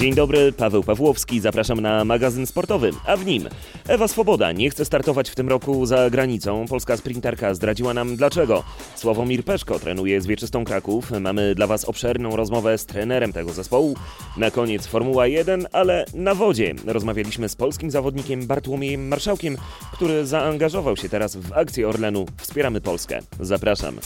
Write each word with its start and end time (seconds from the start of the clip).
Dzień 0.00 0.14
dobry, 0.14 0.52
Paweł 0.52 0.82
Pawłowski, 0.82 1.40
zapraszam 1.40 1.80
na 1.80 2.04
magazyn 2.04 2.46
sportowy, 2.46 2.90
a 3.06 3.16
w 3.16 3.26
nim 3.26 3.48
Ewa 3.88 4.08
Swoboda 4.08 4.52
nie 4.52 4.70
chce 4.70 4.84
startować 4.84 5.30
w 5.30 5.34
tym 5.34 5.48
roku 5.48 5.86
za 5.86 6.10
granicą. 6.10 6.64
Polska 6.68 6.96
sprinterka 6.96 7.54
zdradziła 7.54 7.94
nam 7.94 8.16
dlaczego. 8.16 8.64
Sławomir 8.96 9.44
Peszko 9.44 9.78
trenuje 9.78 10.20
z 10.20 10.26
Wieczystą 10.26 10.64
Kraków. 10.64 11.10
Mamy 11.20 11.54
dla 11.54 11.66
Was 11.66 11.84
obszerną 11.84 12.36
rozmowę 12.36 12.78
z 12.78 12.86
trenerem 12.86 13.32
tego 13.32 13.52
zespołu. 13.52 13.96
Na 14.36 14.50
koniec 14.50 14.86
Formuła 14.86 15.26
1, 15.26 15.66
ale 15.72 16.04
na 16.14 16.34
wodzie. 16.34 16.74
Rozmawialiśmy 16.86 17.48
z 17.48 17.56
polskim 17.56 17.90
zawodnikiem 17.90 18.46
Bartłomiejem 18.46 19.08
Marszałkiem, 19.08 19.56
który 19.92 20.26
zaangażował 20.26 20.96
się 20.96 21.08
teraz 21.08 21.36
w 21.36 21.52
akcję 21.52 21.88
Orlenu 21.88 22.26
Wspieramy 22.36 22.80
Polskę. 22.80 23.20
Zapraszam. 23.40 23.98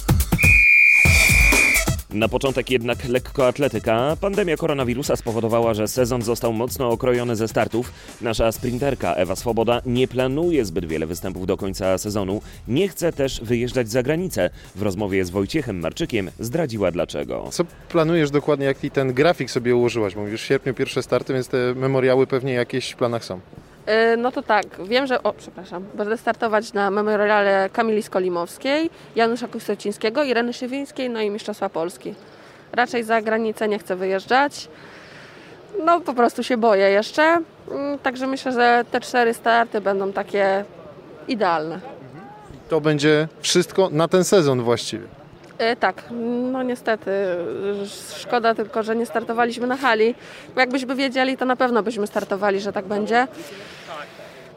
Na 2.14 2.28
początek 2.28 2.70
jednak 2.70 3.04
lekkoatletyka. 3.08 4.16
Pandemia 4.20 4.56
koronawirusa 4.56 5.16
spowodowała, 5.16 5.74
że 5.74 5.88
sezon 5.88 6.22
został 6.22 6.52
mocno 6.52 6.90
okrojony 6.90 7.36
ze 7.36 7.48
startów. 7.48 7.92
Nasza 8.20 8.52
sprinterka 8.52 9.14
Ewa 9.14 9.36
Swoboda 9.36 9.82
nie 9.86 10.08
planuje 10.08 10.64
zbyt 10.64 10.86
wiele 10.86 11.06
występów 11.06 11.46
do 11.46 11.56
końca 11.56 11.98
sezonu. 11.98 12.40
Nie 12.68 12.88
chce 12.88 13.12
też 13.12 13.40
wyjeżdżać 13.40 13.90
za 13.90 14.02
granicę. 14.02 14.50
W 14.74 14.82
rozmowie 14.82 15.24
z 15.24 15.30
Wojciechem 15.30 15.80
Marczykiem 15.80 16.30
zdradziła 16.38 16.90
dlaczego. 16.90 17.48
Co 17.50 17.64
planujesz 17.88 18.30
dokładnie, 18.30 18.66
jaki 18.66 18.90
ten 18.90 19.12
grafik 19.12 19.50
sobie 19.50 19.76
ułożyłaś? 19.76 20.14
Bo 20.14 20.20
mówisz 20.20 20.42
w 20.42 20.44
sierpniu 20.44 20.74
pierwsze 20.74 21.02
starty, 21.02 21.32
więc 21.32 21.48
te 21.48 21.74
memoriały 21.74 22.26
pewnie 22.26 22.52
jakieś 22.52 22.90
w 22.90 22.96
planach 22.96 23.24
są. 23.24 23.40
Y, 23.88 24.16
No 24.16 24.32
to 24.32 24.42
tak, 24.42 24.64
wiem, 24.84 25.06
że. 25.06 25.22
O, 25.22 25.32
przepraszam. 25.32 25.84
Będę 25.94 26.16
startować 26.16 26.72
na 26.72 26.90
memoriale 26.90 27.70
Kamili 27.72 28.02
Skolimowskiej, 28.02 28.90
Janusza 29.16 29.48
Kusocińskiego, 29.48 30.22
Ireny 30.24 30.52
Szywińskiej, 30.52 31.10
no 31.10 31.20
i 31.20 31.30
Mistrzostwa 31.30 31.68
Polski. 31.68 32.14
Raczej 32.72 33.04
za 33.04 33.22
granicę 33.22 33.68
nie 33.68 33.78
chcę 33.78 33.96
wyjeżdżać. 33.96 34.68
No 35.84 36.00
po 36.00 36.14
prostu 36.14 36.42
się 36.42 36.56
boję 36.56 36.90
jeszcze. 36.90 37.22
Mm, 37.70 37.98
Także 37.98 38.26
myślę, 38.26 38.52
że 38.52 38.84
te 38.90 39.00
cztery 39.00 39.34
starty 39.34 39.80
będą 39.80 40.12
takie 40.12 40.64
idealne. 41.28 41.80
To 42.68 42.80
będzie 42.80 43.28
wszystko 43.40 43.88
na 43.92 44.08
ten 44.08 44.24
sezon 44.24 44.62
właściwie. 44.62 45.06
E, 45.58 45.76
tak, 45.76 46.02
no 46.52 46.62
niestety. 46.62 47.10
Szkoda 48.16 48.54
tylko, 48.54 48.82
że 48.82 48.96
nie 48.96 49.06
startowaliśmy 49.06 49.66
na 49.66 49.76
hali. 49.76 50.14
Jakbyśmy 50.56 50.94
wiedzieli, 50.94 51.36
to 51.36 51.44
na 51.44 51.56
pewno 51.56 51.82
byśmy 51.82 52.06
startowali, 52.06 52.60
że 52.60 52.72
tak 52.72 52.84
będzie. 52.84 53.26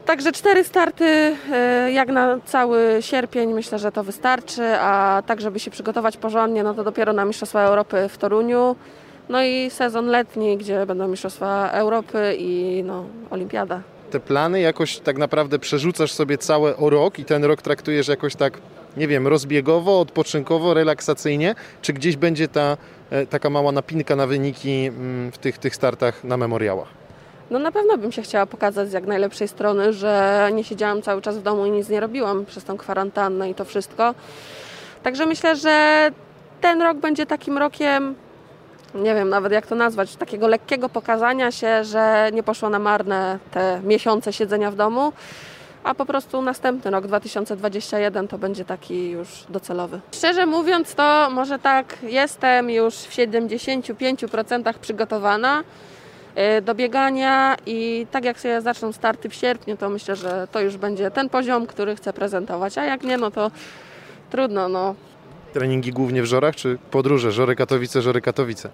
Także 0.06 0.32
cztery 0.32 0.64
starty, 0.64 1.36
e, 1.52 1.92
jak 1.92 2.10
na 2.10 2.38
cały 2.46 2.98
sierpień, 3.02 3.54
myślę, 3.54 3.80
że 3.80 3.92
to 3.92 4.04
wystarczy, 4.04 4.64
a 4.80 5.24
tak, 5.26 5.42
żeby 5.42 5.60
się 5.60 5.72
przygotować 5.72 6.18
porządnie, 6.18 6.64
no 6.64 6.74
to 6.74 6.84
dopiero 6.84 7.14
na 7.14 7.26
Mistrzostwa 7.26 7.62
Europy 7.62 8.10
w 8.10 8.18
Toruniu. 8.18 8.76
No 9.30 9.44
i 9.44 9.70
sezon 9.70 10.06
letni, 10.06 10.58
gdzie 10.58 10.86
będą 10.86 11.08
Mistrzostwa 11.08 11.70
Europy 11.72 12.36
i 12.40 12.84
no, 12.86 13.06
Olimpiada. 13.30 13.82
Te 14.12 14.20
plany 14.20 14.60
jakoś 14.60 15.00
tak 15.00 15.18
naprawdę 15.18 15.60
przerzucasz 15.60 16.12
sobie 16.12 16.38
całe 16.38 16.78
o 16.78 16.90
rok 16.90 17.20
i 17.20 17.26
ten 17.26 17.44
rok 17.46 17.62
traktujesz 17.62 18.08
jakoś 18.08 18.36
tak, 18.36 18.58
nie 18.98 19.08
wiem, 19.08 19.28
rozbiegowo, 19.28 20.00
odpoczynkowo, 20.00 20.74
relaksacyjnie, 20.74 21.56
czy 21.82 21.94
gdzieś 21.94 22.16
będzie 22.16 22.48
ta 22.48 22.78
e, 23.10 23.26
taka 23.26 23.50
mała 23.50 23.72
napinka 23.72 24.16
na 24.16 24.28
wyniki 24.28 24.86
mm, 24.86 25.32
w 25.32 25.38
tych, 25.38 25.58
tych 25.58 25.76
startach 25.76 26.24
na 26.24 26.38
memoriałach? 26.38 26.88
No 27.52 27.60
na 27.60 27.72
pewno 27.72 27.98
bym 27.98 28.12
się 28.12 28.22
chciała 28.22 28.46
pokazać 28.46 28.90
z 28.90 28.94
jak 28.94 29.06
najlepszej 29.06 29.48
strony, 29.48 29.94
że 29.94 30.50
nie 30.54 30.64
siedziałam 30.64 31.02
cały 31.02 31.22
czas 31.22 31.38
w 31.38 31.42
domu 31.42 31.66
i 31.66 31.72
nic 31.72 31.90
nie 31.90 32.00
robiłam 32.00 32.46
przez 32.46 32.64
tą 32.64 32.78
kwarantannę 32.78 33.50
i 33.50 33.56
to 33.56 33.66
wszystko. 33.66 34.16
Także 35.04 35.26
myślę, 35.26 35.56
że 35.56 36.10
ten 36.62 36.82
rok 36.82 36.98
będzie 36.98 37.26
takim 37.26 37.58
rokiem, 37.58 38.16
nie 38.96 39.16
wiem 39.16 39.30
nawet 39.30 39.52
jak 39.52 39.68
to 39.68 39.76
nazwać, 39.76 40.16
takiego 40.16 40.48
lekkiego 40.48 40.90
pokazania 40.90 41.52
się, 41.52 41.84
że 41.84 42.30
nie 42.34 42.44
poszło 42.44 42.70
na 42.70 42.80
marne 42.80 43.40
te 43.52 43.82
miesiące 43.84 44.34
siedzenia 44.34 44.72
w 44.72 44.76
domu, 44.76 45.14
a 45.88 45.96
po 45.96 46.06
prostu 46.06 46.42
następny 46.42 46.92
rok 46.92 47.08
2021 47.08 48.28
to 48.28 48.38
będzie 48.38 48.66
taki 48.66 49.10
już 49.10 49.28
docelowy. 49.50 50.00
Szczerze 50.12 50.46
mówiąc, 50.46 50.96
to 50.96 51.30
może 51.32 51.60
tak 51.60 51.98
jestem 52.04 52.70
już 52.70 52.96
w 52.96 53.16
75% 53.16 54.74
przygotowana 54.82 55.64
y, 56.58 56.62
do 56.62 56.76
biegania 56.76 57.56
i 57.66 58.08
tak 58.12 58.26
jak 58.26 58.40
sobie 58.40 58.62
zaczną 58.62 58.92
starty 58.92 59.30
w 59.30 59.34
sierpniu, 59.34 59.78
to 59.78 59.90
myślę, 59.90 60.16
że 60.16 60.48
to 60.52 60.60
już 60.60 60.78
będzie 60.78 61.12
ten 61.12 61.30
poziom, 61.30 61.68
który 61.68 61.96
chcę 61.96 62.14
prezentować, 62.14 62.78
a 62.78 62.86
jak 62.86 63.04
nie, 63.04 63.18
no 63.18 63.32
to 63.32 63.52
trudno, 64.30 64.70
no. 64.70 64.96
Treningi 65.54 65.92
głównie 65.92 66.22
w 66.22 66.26
Żorach, 66.26 66.56
czy 66.56 66.78
podróże? 66.92 67.32
Żory 67.32 67.56
Katowice, 67.56 68.02
Żory 68.02 68.22
Katowice. 68.22 68.70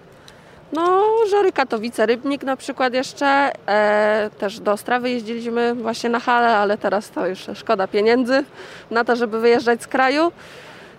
No, 0.72 1.02
Żory 1.30 1.52
Katowice, 1.52 2.06
Rybnik 2.06 2.42
na 2.44 2.56
przykład 2.56 2.94
jeszcze, 2.94 3.52
e, 3.66 4.30
też 4.38 4.60
do 4.60 4.72
Ostrawy 4.72 5.10
jeździliśmy 5.10 5.74
właśnie 5.74 6.10
na 6.10 6.20
hale, 6.20 6.56
ale 6.56 6.78
teraz 6.78 7.10
to 7.10 7.26
już 7.26 7.46
szkoda 7.54 7.88
pieniędzy 7.88 8.44
na 8.90 9.04
to, 9.04 9.16
żeby 9.16 9.40
wyjeżdżać 9.40 9.82
z 9.82 9.86
kraju. 9.86 10.32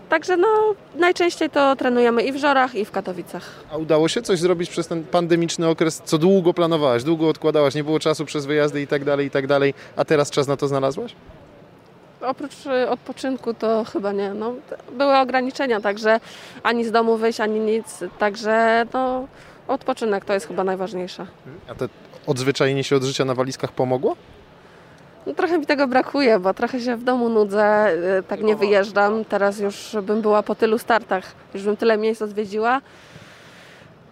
Także 0.09 0.38
no, 0.38 0.48
najczęściej 0.96 1.50
to 1.50 1.75
trenujemy 1.75 2.24
i 2.24 2.31
w 2.31 2.38
Żorach, 2.38 2.75
i 2.75 2.86
w 2.86 2.92
Katowicach. 2.92 3.44
A 3.72 3.78
udało 3.78 4.08
się 4.08 4.22
coś 4.22 4.40
zrobić 4.40 4.70
przez 4.70 4.88
ten 4.88 5.04
pandemiczny 5.04 5.68
okres? 5.68 6.02
Co 6.06 6.18
długo 6.18 6.54
planowałaś, 6.54 7.04
długo 7.04 7.30
odkładałaś, 7.30 7.75
nie 7.75 7.84
było 7.84 8.00
czasu 8.00 8.25
przez 8.25 8.46
wyjazdy 8.46 8.81
i 8.81 8.88
tak 8.88 9.04
dalej, 9.04 9.28
i 9.28 9.31
tak 9.31 9.48
dalej, 9.48 9.74
a 9.96 10.06
teraz 10.06 10.31
czas 10.31 10.48
na 10.48 10.58
to 10.58 10.68
znalazłaś? 10.68 11.16
Oprócz 12.22 12.66
y, 12.66 12.90
odpoczynku 12.90 13.54
to 13.54 13.84
chyba 13.94 14.12
nie. 14.12 14.34
No, 14.34 14.54
były 14.92 15.18
ograniczenia, 15.18 15.81
także 15.81 16.20
ani 16.64 16.86
z 16.86 16.92
domu 16.92 17.18
wyjść, 17.18 17.40
ani 17.40 17.59
nic. 17.59 18.04
Także 18.20 18.86
no, 18.94 19.28
odpoczynek 19.68 20.26
to 20.26 20.34
jest 20.34 20.48
chyba 20.48 20.64
najważniejsze. 20.64 21.28
A 21.70 21.76
to 21.76 21.86
odzwyczajenie 22.28 22.84
się 22.84 22.96
od 22.96 23.03
życia 23.03 23.26
na 23.26 23.36
walizkach 23.36 23.72
pomogło? 23.72 24.16
No, 25.26 25.34
trochę 25.34 25.58
mi 25.58 25.66
tego 25.66 25.88
brakuje, 25.88 26.40
bo 26.40 26.53
trochę 26.53 26.81
się 26.81 26.96
w 26.96 27.03
domu 27.03 27.30
nudzę, 27.30 27.94
y, 28.20 28.24
tak 28.24 28.42
nie 28.42 28.56
wyjeżdżam. 28.56 29.25
Teraz 29.25 29.59
już 29.59 29.96
bym 30.04 30.22
była 30.22 30.44
po 30.44 30.56
tylu 30.56 30.78
startach, 30.78 31.36
już 31.54 31.64
bym 31.64 31.78
tyle 31.78 31.98
miejsc 31.98 32.22
odwiedziła. 32.22 32.81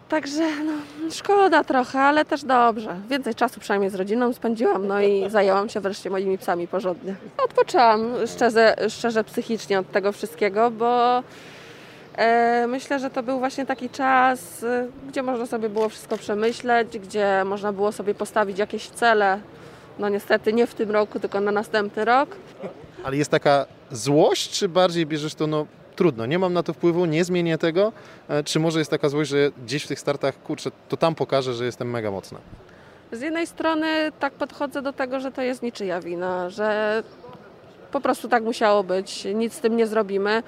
Także 0.10 0.44
no, 0.66 0.72
szkoda 1.12 1.64
trochę, 1.64 2.00
ale 2.00 2.26
też 2.26 2.44
dobrze. 2.44 2.96
Więcej 3.10 3.36
czasu 3.36 3.60
przynajmniej 3.60 3.90
z 3.90 3.96
rodziną 3.96 4.34
spędziłam, 4.34 4.88
no 4.88 5.02
i 5.02 5.26
zajęłam 5.30 5.70
się 5.70 5.80
wreszcie 5.80 6.10
moimi 6.10 6.38
psami 6.38 6.68
porządnie. 6.68 7.16
Odpoczęłam 7.38 8.14
szczerze, 8.28 8.76
szczerze 8.90 9.24
psychicznie 9.24 9.80
od 9.80 9.92
tego 9.92 10.12
wszystkiego, 10.12 10.72
bo 10.72 11.24
myślę, 12.68 13.00
że 13.00 13.10
to 13.10 13.24
był 13.24 13.40
właśnie 13.40 13.66
taki 13.66 13.90
czas, 13.90 14.64
y, 14.64 14.88
gdzie 15.08 15.24
można 15.24 15.46
sobie 15.46 15.70
było 15.70 15.90
wszystko 15.90 16.18
przemyśleć, 16.18 17.00
gdzie 17.00 17.44
można 17.46 17.74
było 17.74 17.92
sobie 17.92 18.16
postawić 18.16 18.60
jakieś 18.60 18.90
cele. 18.90 19.40
No 20.00 20.10
niestety 20.10 20.54
nie 20.54 20.68
w 20.68 20.74
tym 20.74 20.92
roku, 20.92 21.20
tylko 21.20 21.42
na 21.42 21.52
następny 21.52 22.06
rok. 22.06 22.36
Ale 23.04 23.18
jest 23.18 23.32
taka 23.32 23.66
złość, 23.92 24.50
czy 24.50 24.70
bardziej 24.70 25.06
bierzesz 25.06 25.36
to, 25.36 25.48
no 25.48 25.66
trudno, 25.96 26.26
nie 26.26 26.40
mam 26.40 26.54
na 26.54 26.64
to 26.64 26.74
wpływu, 26.74 27.06
nie 27.06 27.24
zmienię 27.24 27.58
tego, 27.58 27.92
e, 28.30 28.44
czy 28.44 28.60
może 28.60 28.80
jest 28.80 28.92
taka 28.92 29.10
złość, 29.10 29.30
że 29.30 29.52
gdzieś 29.66 29.84
w 29.84 29.88
tych 29.88 30.00
startach, 30.00 30.44
kurczę, 30.44 30.72
to 30.90 30.98
tam 30.98 31.16
pokażę, 31.16 31.54
że 31.54 31.66
jestem 31.66 31.90
mega 31.90 32.12
mocna. 32.12 32.40
Z 33.12 33.22
jednej 33.22 33.48
strony 33.48 34.12
tak 34.20 34.34
podchodzę 34.34 34.82
do 34.82 34.94
tego, 34.94 35.20
że 35.20 35.32
to 35.32 35.42
jest 35.42 35.64
niczyja 35.64 36.02
wina, 36.02 36.50
że 36.50 37.04
po 37.92 38.02
prostu 38.02 38.30
tak 38.30 38.44
musiało 38.44 38.84
być, 38.84 39.26
nic 39.26 39.54
z 39.54 39.60
tym 39.60 39.78
nie 39.78 39.88
zrobimy. 39.88 40.44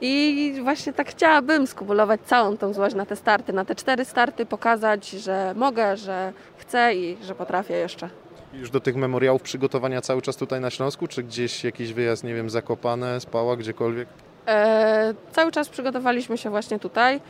I 0.00 0.54
właśnie 0.62 0.92
tak 0.92 1.10
chciałabym 1.10 1.66
skumulować 1.66 2.20
całą 2.20 2.56
tą 2.56 2.72
złość 2.72 2.94
na 2.94 3.06
te 3.06 3.16
starty, 3.16 3.52
na 3.52 3.64
te 3.64 3.74
cztery 3.74 4.04
starty, 4.04 4.46
pokazać, 4.46 5.10
że 5.10 5.54
mogę, 5.56 5.96
że 5.96 6.32
chcę 6.58 6.94
i 6.94 7.16
że 7.22 7.34
potrafię 7.34 7.74
jeszcze. 7.74 8.08
Już 8.54 8.70
do 8.70 8.80
tych 8.80 8.96
memoriałów 8.96 9.42
przygotowania 9.42 10.00
cały 10.00 10.22
czas 10.22 10.36
tutaj 10.36 10.60
na 10.60 10.70
Śląsku, 10.70 11.06
czy 11.06 11.22
gdzieś 11.22 11.64
jakiś 11.64 11.92
wyjazd, 11.92 12.24
nie 12.24 12.34
wiem, 12.34 12.50
Zakopane, 12.50 13.20
Spała, 13.20 13.56
gdziekolwiek? 13.56 14.08
E, 14.46 15.14
cały 15.32 15.52
czas 15.52 15.68
przygotowaliśmy 15.68 16.38
się 16.38 16.50
właśnie 16.50 16.78
tutaj, 16.78 17.20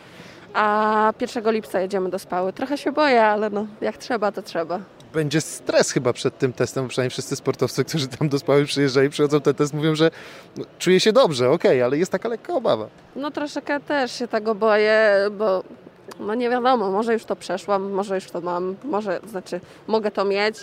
a 0.55 1.13
1 1.21 1.53
lipca 1.53 1.81
jedziemy 1.81 2.11
do 2.11 2.19
Spały. 2.19 2.53
Trochę 2.53 2.79
się 2.79 2.93
boję, 2.93 3.25
ale 3.25 3.51
no, 3.51 3.67
jak 3.81 3.97
trzeba, 3.97 4.33
to 4.33 4.43
trzeba. 4.43 4.81
Będzie 5.15 5.41
stres 5.41 5.91
chyba 5.91 6.13
przed 6.13 6.39
tym 6.39 6.53
testem, 6.53 6.89
przynajmniej 6.89 7.11
wszyscy 7.11 7.37
sportowcy, 7.37 7.85
którzy 7.85 8.09
tam 8.09 8.29
do 8.29 8.39
Spały 8.39 8.65
przyjeżdżają, 8.65 9.11
przychodzą 9.11 9.41
ten 9.41 9.55
test, 9.55 9.75
mówią, 9.75 9.95
że 9.95 10.11
czuję 10.79 11.01
się 11.01 11.13
dobrze, 11.13 11.51
okej, 11.51 11.83
ale 11.83 11.99
jest 11.99 12.13
taka 12.13 12.29
lekka 12.29 12.55
obawa. 12.55 12.89
No 13.17 13.31
troszeczkę 13.31 13.81
też 13.81 14.13
się 14.13 14.29
tego 14.29 14.55
boję, 14.55 15.17
bo 15.39 15.63
no 16.21 16.35
nie 16.35 16.51
wiadomo, 16.51 16.91
może 16.91 17.13
już 17.13 17.25
to 17.25 17.37
przeszłam, 17.37 17.91
może 17.91 18.15
już 18.15 18.31
to 18.31 18.41
mam, 18.41 18.77
może, 18.85 19.21
znaczy 19.31 19.61
mogę 19.87 20.11
to 20.11 20.25
mieć. 20.25 20.57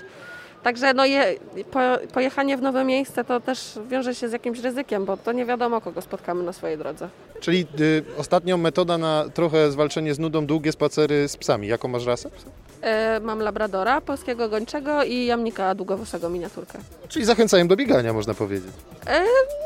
Także 0.63 0.94
no 0.94 1.06
je, 1.06 1.36
po, 1.71 1.80
pojechanie 2.13 2.57
w 2.57 2.62
nowe 2.62 2.83
miejsce 2.83 3.24
to 3.24 3.39
też 3.39 3.80
wiąże 3.88 4.15
się 4.15 4.30
z 4.30 4.31
jakimś 4.31 4.59
ryzykiem, 4.59 5.06
bo 5.06 5.18
to 5.18 5.31
nie 5.31 5.45
wiadomo, 5.45 5.81
kogo 5.81 6.01
spotkamy 6.01 6.44
na 6.44 6.53
swojej 6.53 6.77
drodze. 6.77 7.09
Czyli 7.39 7.68
y, 7.80 8.03
ostatnią 8.18 8.57
metoda 8.57 8.98
na 8.98 9.25
trochę 9.33 9.71
zwalczenie 9.71 10.13
z 10.13 10.19
nudą, 10.19 10.45
długie 10.45 10.71
spacery 10.71 11.27
z 11.27 11.38
psami. 11.38 11.68
Jaką 11.68 11.88
masz 11.88 12.06
rasę? 12.06 12.30
E, 12.81 13.19
mam 13.19 13.39
labradora, 13.39 14.01
polskiego 14.01 14.50
gończego 14.50 15.04
i 15.04 15.25
jamnika 15.25 15.75
długowłosego 15.75 16.30
miniaturkę. 16.30 16.80
Czyli 17.10 17.25
zachęcają 17.25 17.68
do 17.68 17.75
biegania, 17.75 18.13
można 18.13 18.33
powiedzieć. 18.33 18.72
E, 19.07 19.22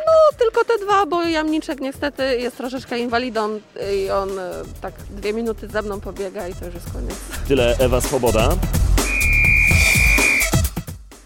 no, 0.05 0.37
tylko 0.37 0.65
te 0.65 0.85
dwa, 0.85 1.05
bo 1.05 1.23
jamniczek 1.23 1.81
niestety 1.81 2.37
jest 2.37 2.57
troszeczkę 2.57 2.99
inwalidą 2.99 3.59
i 3.93 4.09
on 4.09 4.39
e, 4.39 4.51
tak 4.81 4.93
dwie 5.09 5.33
minuty 5.33 5.67
ze 5.67 5.81
mną 5.81 5.99
pobiega 5.99 6.47
i 6.47 6.53
to 6.53 6.65
już 6.65 6.73
jest 6.75 6.93
koniec. 6.93 7.15
Tyle 7.47 7.75
Ewa 7.79 8.01
Swoboda. 8.01 8.49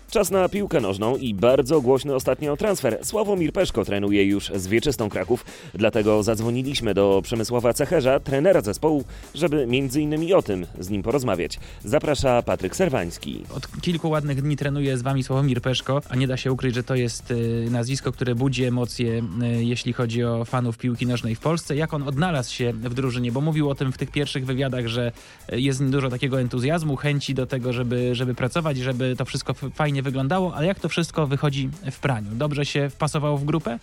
Czas 0.10 0.32
na 0.32 0.50
piłkę 0.50 0.82
nożną 0.82 1.18
i 1.18 1.34
bardzo 1.34 1.82
głośny 1.82 2.16
ostatnio 2.16 2.58
transfer. 2.58 3.00
Sławomir 3.04 3.54
Peszko 3.54 3.86
trenuje 3.86 4.26
już 4.26 4.52
z 4.56 4.68
Wieczystą 4.68 5.10
Kraków, 5.10 5.46
dlatego 5.74 6.24
zadzwoniliśmy 6.24 6.94
do 6.94 7.22
Przemysława 7.24 7.74
Cecherza, 7.74 8.20
trenera 8.20 8.62
zespołu, 8.62 9.04
żeby 9.36 9.68
między 9.68 10.02
innymi 10.02 10.34
o 10.34 10.42
tym 10.42 10.66
z 10.80 10.90
nim 10.90 11.04
porozmawiać. 11.04 11.60
Zaprasza 11.84 12.42
Patryk 12.42 12.76
Serwański. 12.76 13.44
Od 13.56 13.82
kilku 13.82 14.10
ładnych 14.10 14.42
dni 14.42 14.58
trenuje 14.58 14.98
z 14.98 15.02
wami 15.02 15.24
Sławomir 15.24 15.62
Peszko, 15.62 16.02
a 16.10 16.16
nie 16.16 16.28
da 16.28 16.38
się 16.38 16.52
ukryć, 16.52 16.76
że 16.76 16.84
to 16.84 16.96
jest 16.96 17.32
y, 17.32 17.68
nazwisko, 17.72 18.12
które 18.12 18.36
budzi 18.36 18.64
emocje, 18.64 19.24
y, 19.58 19.64
jeśli 19.64 19.94
chodzi 19.94 20.24
o 20.24 20.46
fanów 20.46 20.78
piłki 20.78 21.06
nożnej 21.06 21.36
w 21.36 21.40
Polsce. 21.40 21.76
Jak 21.76 21.94
on 21.94 22.04
odnalazł 22.04 22.54
się 22.54 22.74
w 22.74 22.94
drużynie, 22.94 23.32
bo 23.32 23.42
mówił 23.42 23.70
o 23.70 23.76
tym 23.76 23.92
w 23.92 23.98
tych 23.98 24.12
pierwszych 24.12 24.46
wywiadach, 24.46 24.88
że 24.88 25.12
y, 25.54 25.62
jest 25.62 25.86
dużo 25.86 26.10
takiego 26.10 26.42
entuzjazmu, 26.42 26.96
chęci 26.96 27.34
do 27.34 27.46
tego, 27.46 27.74
żeby, 27.74 28.16
żeby 28.16 28.36
pracować, 28.36 28.78
żeby 28.78 29.16
to 29.18 29.26
wszystko 29.26 29.54
fajnie 29.54 29.99
wyglądało, 30.02 30.56
ale 30.56 30.68
jak 30.68 30.80
to 30.80 30.90
wszystko 30.90 31.28
wychodzi 31.28 31.70
w 31.92 32.00
praniu? 32.00 32.32
Dobrze 32.32 32.66
się 32.66 32.90
wpasowało 32.90 33.38
w 33.38 33.44
grupę? 33.44 33.80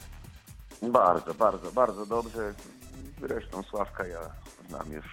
Bardzo, 0.83 1.35
bardzo, 1.35 1.73
bardzo 1.73 2.07
dobrze. 2.07 2.55
Zresztą 3.21 3.63
Sławka 3.63 4.07
ja 4.07 4.21
znam 4.69 4.93
już 4.93 5.05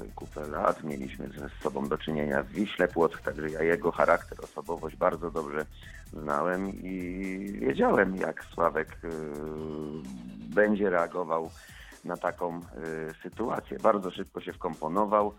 y, 0.00 0.12
kupę 0.14 0.48
lat, 0.48 0.84
mieliśmy 0.84 1.28
ze 1.28 1.50
sobą 1.62 1.88
do 1.88 1.98
czynienia 1.98 2.42
w 2.42 2.48
Wiśle 2.48 2.88
Płock, 2.88 3.22
także 3.22 3.50
ja 3.50 3.62
jego 3.62 3.92
charakter, 3.92 4.38
osobowość 4.44 4.96
bardzo 4.96 5.30
dobrze 5.30 5.66
znałem 6.12 6.68
i 6.68 7.52
wiedziałem, 7.60 8.16
jak 8.16 8.44
Sławek 8.54 8.98
y, 9.04 9.08
będzie 10.54 10.90
reagował 10.90 11.50
na 12.04 12.16
taką 12.16 12.58
y, 12.58 12.62
sytuację. 13.22 13.78
Bardzo 13.78 14.10
szybko 14.10 14.40
się 14.40 14.52
wkomponował. 14.52 15.34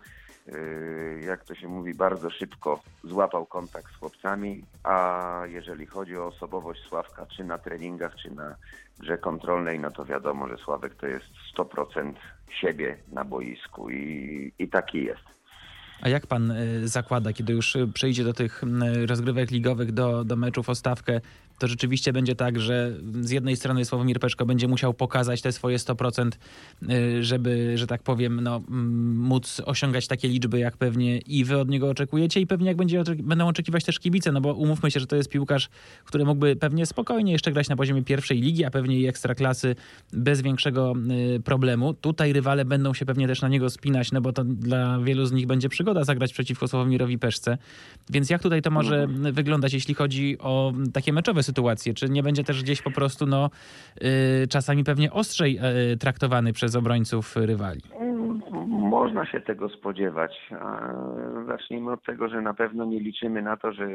Yy, 0.46 1.20
jak 1.26 1.44
to 1.44 1.54
się 1.54 1.68
mówi, 1.68 1.94
bardzo 1.94 2.30
szybko 2.30 2.82
złapał 3.04 3.46
kontakt 3.46 3.92
z 3.92 3.96
chłopcami, 3.96 4.64
a 4.84 5.42
jeżeli 5.46 5.86
chodzi 5.86 6.16
o 6.16 6.26
osobowość 6.26 6.82
Sławka, 6.88 7.26
czy 7.26 7.44
na 7.44 7.58
treningach, 7.58 8.14
czy 8.16 8.30
na 8.30 8.56
grze 8.98 9.18
kontrolnej, 9.18 9.80
no 9.80 9.90
to 9.90 10.04
wiadomo, 10.04 10.48
że 10.48 10.56
Sławek 10.56 10.94
to 10.94 11.06
jest 11.06 11.26
100% 11.56 12.12
siebie 12.60 12.96
na 13.12 13.24
boisku 13.24 13.90
i, 13.90 14.52
i 14.58 14.68
taki 14.68 15.04
jest. 15.04 15.32
A 16.02 16.08
jak 16.08 16.26
pan 16.26 16.50
y, 16.50 16.88
zakłada, 16.88 17.32
kiedy 17.32 17.52
już 17.52 17.76
przejdzie 17.94 18.24
do 18.24 18.32
tych 18.32 18.62
y, 18.64 19.06
rozgrywek 19.06 19.50
ligowych, 19.50 19.92
do, 19.92 20.24
do 20.24 20.36
meczów 20.36 20.68
o 20.68 20.74
stawkę, 20.74 21.20
to 21.62 21.68
rzeczywiście 21.68 22.12
będzie 22.12 22.34
tak, 22.34 22.60
że 22.60 22.96
z 23.20 23.30
jednej 23.30 23.56
strony 23.56 23.84
Sławomir 23.84 24.20
Peszko 24.20 24.46
będzie 24.46 24.68
musiał 24.68 24.94
pokazać 24.94 25.42
te 25.42 25.52
swoje 25.52 25.78
100%, 25.78 26.30
y, 26.82 27.24
żeby, 27.24 27.78
że 27.78 27.86
tak 27.86 28.02
powiem, 28.02 28.40
no, 28.40 28.62
móc 28.68 29.62
osiągać 29.64 30.06
takie 30.06 30.28
liczby, 30.28 30.58
jak 30.58 30.76
pewnie 30.76 31.18
i 31.18 31.44
wy 31.44 31.58
od 31.58 31.68
niego 31.68 31.88
oczekujecie 31.88 32.40
i 32.40 32.46
pewnie 32.46 32.66
jak 32.66 32.76
będzie, 32.76 33.02
będą 33.22 33.48
oczekiwać 33.48 33.84
też 33.84 33.98
kibice, 33.98 34.32
no 34.32 34.40
bo 34.40 34.54
umówmy 34.54 34.90
się, 34.90 35.00
że 35.00 35.06
to 35.06 35.16
jest 35.16 35.28
piłkarz, 35.28 35.68
który 36.04 36.24
mógłby 36.24 36.56
pewnie 36.56 36.86
spokojnie 36.86 37.32
jeszcze 37.32 37.52
grać 37.52 37.68
na 37.68 37.76
poziomie 37.76 38.02
pierwszej 38.02 38.40
ligi, 38.40 38.64
a 38.64 38.70
pewnie 38.70 39.00
i 39.00 39.06
ekstraklasy 39.06 39.76
bez 40.12 40.40
większego 40.40 40.94
problemu. 41.44 41.94
Tutaj 41.94 42.32
rywale 42.32 42.64
będą 42.64 42.94
się 42.94 43.06
pewnie 43.06 43.26
też 43.26 43.42
na 43.42 43.48
niego 43.48 43.70
spinać, 43.70 44.12
no 44.12 44.20
bo 44.20 44.32
to 44.32 44.44
dla 44.44 44.98
wielu 44.98 45.26
z 45.26 45.32
nich 45.32 45.46
będzie 45.46 45.68
przygoda 45.68 46.04
zagrać 46.04 46.32
przeciwko 46.32 46.68
Sławomirowi 46.68 47.18
Peszce. 47.18 47.58
Więc 48.10 48.30
jak 48.30 48.42
tutaj 48.42 48.62
to 48.62 48.70
może 48.70 49.02
mhm. 49.02 49.34
wyglądać, 49.34 49.72
jeśli 49.72 49.94
chodzi 49.94 50.38
o 50.38 50.72
takie 50.92 51.12
meczowe 51.12 51.42
sytuacje? 51.42 51.51
Czy 51.94 52.08
nie 52.08 52.22
będzie 52.22 52.44
też 52.44 52.62
gdzieś 52.62 52.82
po 52.82 52.90
prostu 52.90 53.26
no, 53.26 53.50
yy, 54.00 54.10
czasami 54.48 54.84
pewnie 54.84 55.12
ostrzej 55.12 55.54
yy, 55.54 55.96
traktowany 55.96 56.52
przez 56.52 56.76
obrońców 56.76 57.36
rywali? 57.36 57.80
Można 58.66 59.26
się 59.26 59.40
tego 59.40 59.68
spodziewać. 59.68 60.50
Zacznijmy 61.46 61.92
od 61.92 62.04
tego, 62.04 62.28
że 62.28 62.40
na 62.40 62.54
pewno 62.54 62.84
nie 62.84 63.00
liczymy 63.00 63.42
na 63.42 63.56
to, 63.56 63.72
że 63.72 63.88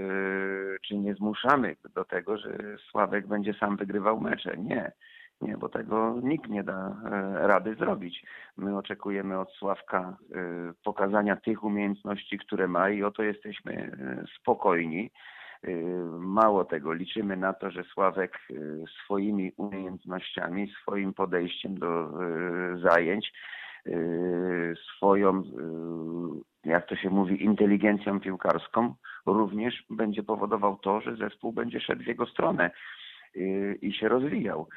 czy 0.87 0.97
nie 0.97 1.15
zmuszamy 1.15 1.75
do 1.95 2.05
tego, 2.05 2.37
że 2.37 2.57
Sławek 2.91 3.27
będzie 3.27 3.53
sam 3.53 3.77
wygrywał 3.77 4.21
mecze. 4.21 4.57
Nie. 4.57 4.91
Nie, 5.41 5.57
bo 5.57 5.69
tego 5.69 6.15
nikt 6.23 6.49
nie 6.49 6.63
da 6.63 6.95
e, 7.05 7.47
rady 7.47 7.75
zrobić. 7.75 8.23
My 8.57 8.77
oczekujemy 8.77 9.39
od 9.39 9.51
Sławka 9.51 9.99
e, 9.99 10.73
pokazania 10.83 11.35
tych 11.35 11.63
umiejętności, 11.63 12.37
które 12.37 12.67
ma 12.67 12.89
i 12.89 13.03
o 13.03 13.11
to 13.11 13.23
jesteśmy 13.23 13.73
e, 13.73 14.23
spokojni. 14.41 15.11
Mało 16.19 16.65
tego, 16.65 16.93
liczymy 16.93 17.37
na 17.37 17.53
to, 17.53 17.71
że 17.71 17.83
Sławek 17.83 18.39
swoimi 19.03 19.51
umiejętnościami, 19.57 20.73
swoim 20.81 21.13
podejściem 21.13 21.79
do 21.79 22.11
zajęć, 22.81 23.33
swoją, 24.95 25.43
jak 26.65 26.87
to 26.87 26.95
się 26.95 27.09
mówi, 27.09 27.43
inteligencją 27.43 28.19
piłkarską 28.19 28.95
również 29.25 29.83
będzie 29.89 30.23
powodował 30.23 30.77
to, 30.77 31.01
że 31.01 31.15
zespół 31.15 31.53
będzie 31.53 31.79
szedł 31.79 32.03
w 32.03 32.07
jego 32.07 32.25
stronę 32.25 32.71
i 33.81 33.93
się 33.93 34.09
rozwijał. 34.09 34.67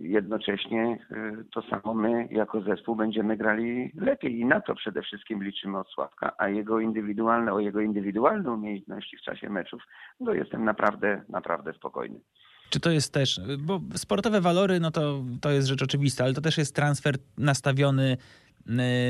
Jednocześnie 0.00 0.98
y, 1.10 1.44
to 1.54 1.62
samo 1.62 1.94
my 1.94 2.28
jako 2.30 2.60
zespół 2.60 2.96
będziemy 2.96 3.36
grali 3.36 3.92
lepiej 3.96 4.38
i 4.38 4.44
na 4.44 4.60
to 4.60 4.74
przede 4.74 5.02
wszystkim 5.02 5.44
liczymy 5.44 5.78
od 5.78 5.88
Sławka, 5.88 6.32
a 6.38 6.48
jego 6.48 6.80
indywidualne, 6.80 7.52
o 7.52 7.60
jego 7.60 7.80
indywidualne 7.80 8.52
umiejętności 8.52 9.16
w 9.16 9.20
czasie 9.20 9.50
meczów, 9.50 9.82
to 10.24 10.34
jestem 10.34 10.64
naprawdę, 10.64 11.22
naprawdę 11.28 11.72
spokojny. 11.72 12.20
Czy 12.70 12.80
to 12.80 12.90
jest 12.90 13.14
też, 13.14 13.40
bo 13.58 13.80
sportowe 13.94 14.40
walory, 14.40 14.80
no 14.80 14.90
to, 14.90 15.22
to 15.40 15.50
jest 15.50 15.68
rzecz 15.68 15.82
oczywista, 15.82 16.24
ale 16.24 16.34
to 16.34 16.40
też 16.40 16.58
jest 16.58 16.76
transfer 16.76 17.14
nastawiony 17.38 18.16
Y, 18.49 18.49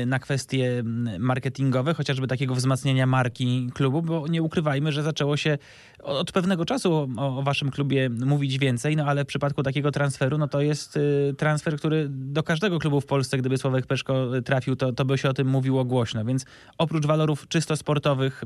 na 0.05 0.19
kwestie 0.19 0.83
marketingowe, 1.19 1.93
chociażby 1.93 2.27
takiego 2.27 2.55
wzmacniania 2.55 3.07
marki 3.07 3.69
klubu, 3.73 4.01
bo 4.01 4.27
nie 4.27 4.41
ukrywajmy, 4.41 4.91
że 4.91 5.03
zaczęło 5.03 5.37
się 5.37 5.57
od 6.03 6.31
pewnego 6.31 6.65
czasu 6.65 7.09
o, 7.17 7.37
o 7.37 7.41
waszym 7.41 7.71
klubie 7.71 8.09
mówić 8.25 8.59
więcej, 8.59 8.95
no 8.95 9.05
ale 9.05 9.23
w 9.23 9.27
przypadku 9.27 9.63
takiego 9.63 9.91
transferu, 9.91 10.37
no 10.37 10.47
to 10.47 10.61
jest 10.61 10.97
y, 10.97 11.33
transfer, 11.37 11.77
który 11.77 12.05
do 12.09 12.43
każdego 12.43 12.79
klubu 12.79 13.01
w 13.01 13.05
Polsce, 13.05 13.37
gdyby 13.37 13.57
Sławek 13.57 13.85
Peszko 13.85 14.37
y, 14.37 14.41
trafił, 14.41 14.75
to, 14.75 14.91
to 14.91 15.05
by 15.05 15.17
się 15.17 15.29
o 15.29 15.33
tym 15.33 15.47
mówiło 15.47 15.85
głośno, 15.85 16.25
więc 16.25 16.45
oprócz 16.77 17.05
walorów 17.05 17.47
czysto 17.47 17.75
sportowych, 17.75 18.43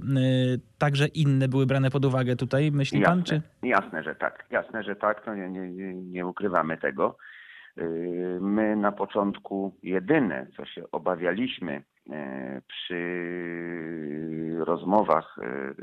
także 0.78 1.08
inne 1.08 1.48
były 1.48 1.66
brane 1.66 1.92
pod 1.92 2.06
uwagę 2.06 2.36
tutaj, 2.36 2.72
myśli 2.72 3.00
jasne, 3.00 3.16
pan? 3.16 3.24
Czy? 3.24 3.42
Jasne, 3.64 4.04
że 4.04 4.16
tak, 4.16 4.46
jasne, 4.52 4.84
że 4.84 4.96
tak, 4.96 5.26
to 5.26 5.36
nie, 5.36 5.50
nie, 5.50 5.94
nie 5.94 6.26
ukrywamy 6.26 6.78
tego. 6.78 7.18
Y, 7.78 8.38
my 8.42 8.76
na 8.76 8.92
początku 8.92 9.76
jedyne, 9.84 10.48
co 10.58 10.66
się 10.66 10.92
obawialiśmy 10.92 11.84
e, 12.10 12.62
przy 12.68 13.02
rozmowach 14.60 15.38
e, 15.42 15.74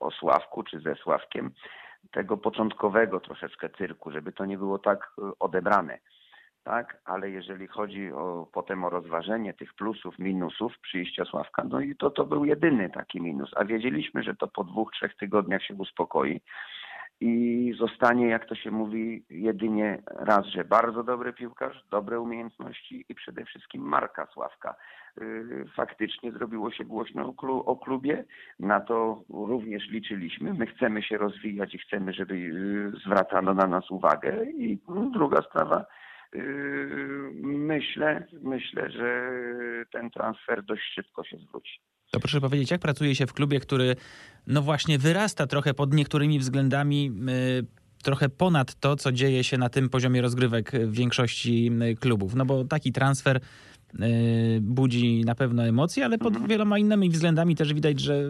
o 0.00 0.10
Sławku 0.10 0.62
czy 0.62 0.80
ze 0.80 0.94
Sławkiem, 0.94 1.50
tego 2.10 2.36
początkowego 2.36 3.20
troszeczkę 3.20 3.68
cyrku, 3.68 4.10
żeby 4.10 4.32
to 4.32 4.44
nie 4.44 4.58
było 4.58 4.78
tak 4.78 5.12
odebrane. 5.38 5.98
Tak, 6.64 7.00
ale 7.04 7.30
jeżeli 7.30 7.66
chodzi 7.66 8.12
o, 8.12 8.48
potem 8.52 8.84
o 8.84 8.90
rozważenie 8.90 9.54
tych 9.54 9.74
plusów, 9.74 10.18
minusów 10.18 10.78
przyjścia 10.78 11.24
Sławka, 11.24 11.64
no 11.64 11.80
i 11.80 11.96
to, 11.96 12.10
to 12.10 12.24
był 12.24 12.44
jedyny 12.44 12.90
taki 12.90 13.20
minus, 13.20 13.50
a 13.56 13.64
wiedzieliśmy, 13.64 14.22
że 14.22 14.34
to 14.34 14.48
po 14.48 14.64
dwóch, 14.64 14.92
trzech 14.92 15.16
tygodniach 15.16 15.62
się 15.62 15.74
uspokoi 15.74 16.40
i 17.20 17.74
zostanie, 17.78 18.28
jak 18.28 18.46
to 18.46 18.54
się 18.54 18.70
mówi, 18.70 19.24
jedynie 19.30 20.02
raz, 20.06 20.46
że 20.46 20.64
bardzo 20.64 21.02
dobry 21.02 21.32
piłkarz, 21.32 21.84
dobre 21.90 22.20
umiejętności 22.20 23.04
i 23.08 23.14
przede 23.14 23.44
wszystkim 23.44 23.82
marka 23.82 24.26
Sławka. 24.26 24.74
Y, 25.20 25.64
faktycznie 25.76 26.32
zrobiło 26.32 26.70
się 26.70 26.84
głośno 26.84 27.34
o 27.64 27.76
klubie, 27.76 28.24
na 28.58 28.80
to 28.80 29.22
również 29.28 29.88
liczyliśmy. 29.88 30.54
My 30.54 30.66
chcemy 30.66 31.02
się 31.02 31.18
rozwijać 31.18 31.74
i 31.74 31.78
chcemy, 31.78 32.12
żeby 32.12 32.34
y, 32.34 32.92
zwracano 33.04 33.54
na 33.54 33.66
nas 33.66 33.90
uwagę. 33.90 34.44
I 34.44 34.78
druga 35.12 35.42
sprawa, 35.42 35.86
y, 36.34 36.38
myślę, 37.42 38.26
myślę, 38.42 38.90
że 38.90 39.30
ten 39.92 40.10
transfer 40.10 40.62
dość 40.64 40.82
szybko 40.94 41.24
się 41.24 41.36
zwróci. 41.36 41.80
To 42.10 42.20
proszę 42.20 42.40
powiedzieć, 42.40 42.70
jak 42.70 42.80
pracuje 42.80 43.14
się 43.14 43.26
w 43.26 43.32
klubie, 43.32 43.60
który 43.60 43.96
no 44.46 44.62
właśnie 44.62 44.98
wyrasta 44.98 45.46
trochę 45.46 45.74
pod 45.74 45.94
niektórymi 45.94 46.38
względami 46.38 47.12
y, 47.60 47.66
trochę 48.02 48.28
ponad 48.28 48.74
to, 48.74 48.96
co 48.96 49.12
dzieje 49.12 49.44
się 49.44 49.58
na 49.58 49.68
tym 49.68 49.88
poziomie 49.88 50.22
rozgrywek 50.22 50.72
w 50.72 50.92
większości 50.92 51.70
y, 51.82 51.96
klubów. 51.96 52.34
No 52.34 52.46
bo 52.46 52.64
taki 52.64 52.92
transfer 52.92 53.36
y, 53.36 54.58
budzi 54.60 55.24
na 55.24 55.34
pewno 55.34 55.66
emocje, 55.66 56.04
ale 56.04 56.18
pod 56.18 56.32
mhm. 56.32 56.48
wieloma 56.48 56.78
innymi 56.78 57.10
względami 57.10 57.56
też 57.56 57.74
widać, 57.74 58.00
że 58.00 58.22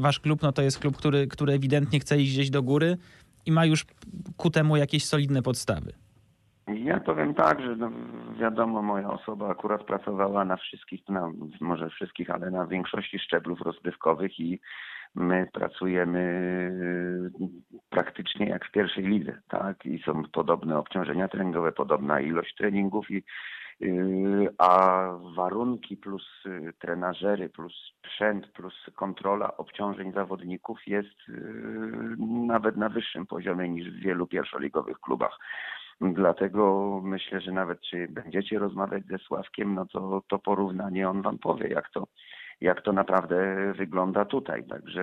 wasz 0.00 0.20
klub 0.20 0.42
no 0.42 0.52
to 0.52 0.62
jest 0.62 0.78
klub, 0.78 0.96
który, 0.96 1.26
który 1.26 1.52
ewidentnie 1.52 2.00
chce 2.00 2.20
iść 2.20 2.32
gdzieś 2.32 2.50
do 2.50 2.62
góry 2.62 2.96
i 3.46 3.52
ma 3.52 3.66
już 3.66 3.84
ku 4.36 4.50
temu 4.50 4.76
jakieś 4.76 5.04
solidne 5.04 5.42
podstawy. 5.42 5.92
Ja 6.68 7.00
powiem 7.00 7.34
tak, 7.34 7.60
że 7.60 7.76
no, 7.76 7.90
wiadomo, 8.40 8.82
moja 8.82 9.10
osoba 9.10 9.48
akurat 9.48 9.84
pracowała 9.84 10.44
na 10.44 10.56
wszystkich, 10.56 11.00
no, 11.08 11.32
może 11.60 11.90
wszystkich, 11.90 12.30
ale 12.30 12.50
na 12.50 12.66
większości 12.66 13.18
szczeblów 13.18 13.60
rozgrywkowych 13.60 14.40
i 14.40 14.60
my 15.14 15.48
pracujemy 15.52 16.20
y, 16.20 17.80
praktycznie 17.90 18.46
jak 18.46 18.68
w 18.68 18.70
pierwszej 18.70 19.04
lidze, 19.04 19.38
tak? 19.48 19.86
I 19.86 20.02
są 20.02 20.22
podobne 20.32 20.78
obciążenia 20.78 21.28
treningowe, 21.28 21.72
podobna 21.72 22.20
ilość 22.20 22.54
treningów 22.54 23.10
i 23.10 23.24
y, 23.82 24.48
a 24.58 25.08
warunki 25.36 25.96
plus 25.96 26.26
y, 26.46 26.72
trenażery, 26.78 27.48
plus 27.48 27.92
sprzęt, 27.98 28.46
plus 28.46 28.74
kontrola 28.94 29.56
obciążeń 29.56 30.12
zawodników 30.12 30.86
jest 30.86 31.18
nawet 32.46 32.76
na 32.76 32.88
wyższym 32.88 33.26
poziomie 33.26 33.68
niż 33.68 33.90
w 33.90 34.00
wielu 34.00 34.26
pierwszoligowych 34.26 35.00
klubach. 35.00 35.38
Dlatego 36.02 37.00
myślę, 37.04 37.40
że 37.40 37.52
nawet 37.52 37.80
czy 37.80 38.08
będziecie 38.08 38.58
rozmawiać 38.58 39.02
ze 39.06 39.18
Sławkiem, 39.18 39.74
no 39.74 39.86
to 39.86 40.22
to 40.28 40.38
porównanie 40.38 41.08
on 41.08 41.22
wam 41.22 41.38
powie, 41.38 41.68
jak 41.68 41.90
to, 41.90 42.06
jak 42.60 42.82
to 42.82 42.92
naprawdę 42.92 43.72
wygląda 43.72 44.24
tutaj. 44.24 44.66
Także 44.66 45.02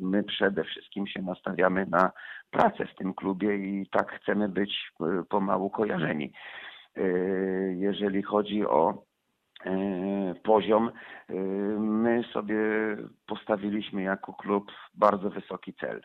my 0.00 0.22
przede 0.22 0.64
wszystkim 0.64 1.06
się 1.06 1.22
nastawiamy 1.22 1.86
na 1.86 2.10
pracę 2.50 2.86
w 2.86 2.94
tym 2.94 3.14
klubie 3.14 3.56
i 3.56 3.88
tak 3.90 4.12
chcemy 4.12 4.48
być 4.48 4.92
e, 5.00 5.24
pomału 5.28 5.70
kojarzeni. 5.70 6.32
E, 6.96 7.02
jeżeli 7.72 8.22
chodzi 8.22 8.66
o 8.66 9.04
e, 9.64 10.34
poziom, 10.42 10.90
my 11.78 12.24
sobie 12.32 12.56
postawiliśmy 13.26 14.02
jako 14.02 14.32
klub 14.32 14.72
bardzo 14.94 15.30
wysoki 15.30 15.74
cel. 15.74 16.00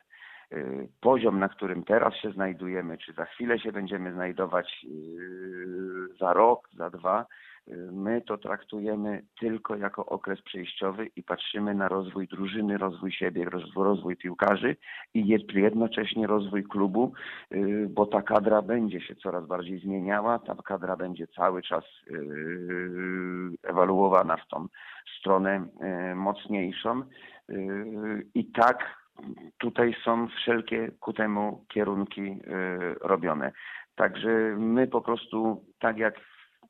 Y, 0.54 0.88
poziom, 1.02 1.40
na 1.40 1.50
którym 1.50 1.84
teraz 1.84 2.16
się 2.16 2.32
znajdujemy, 2.32 2.98
czy 2.98 3.14
za 3.14 3.26
chwilę 3.26 3.60
się 3.60 3.72
będziemy 3.72 4.14
znajdować 4.14 4.86
y, 4.86 6.18
za 6.20 6.34
rok, 6.34 6.70
za 6.74 6.90
dwa, 6.90 7.26
y, 7.68 7.76
my 7.92 8.22
to 8.22 8.38
traktujemy 8.38 9.24
tylko 9.40 9.76
jako 9.76 10.06
okres 10.06 10.42
przejściowy 10.42 11.10
i 11.16 11.24
patrzymy 11.24 11.76
na 11.76 11.88
rozwój 11.88 12.28
drużyny, 12.28 12.78
rozwój 12.78 13.12
siebie, 13.12 13.46
rozwój 13.76 14.18
piłkarzy 14.18 14.76
i 15.14 15.28
jednocześnie 15.54 16.28
rozwój 16.28 16.64
klubu, 16.64 17.14
bo 17.90 18.06
ta 18.06 18.22
kadra 18.22 18.62
będzie 18.62 19.02
się 19.02 19.16
coraz 19.16 19.48
bardziej 19.48 19.80
zmieniała, 19.80 20.40
ta 20.40 20.56
kadra 20.56 20.96
będzie 20.96 21.28
cały 21.28 21.62
czas 21.62 21.84
ewaluowana 23.64 24.38
w 24.38 24.48
tą 24.48 24.68
stronę 25.20 25.68
mocniejszą 26.16 27.04
i 28.36 28.46
tak 28.46 29.05
tutaj 29.58 29.96
są 30.04 30.28
wszelkie 30.28 30.92
ku 31.00 31.14
temu 31.14 31.66
kierunki 31.68 32.22
y, 32.22 32.40
robione. 33.02 33.52
Także 33.96 34.30
my 34.58 34.88
po 34.88 35.02
prostu, 35.02 35.66
tak 35.80 35.98
jak 35.98 36.20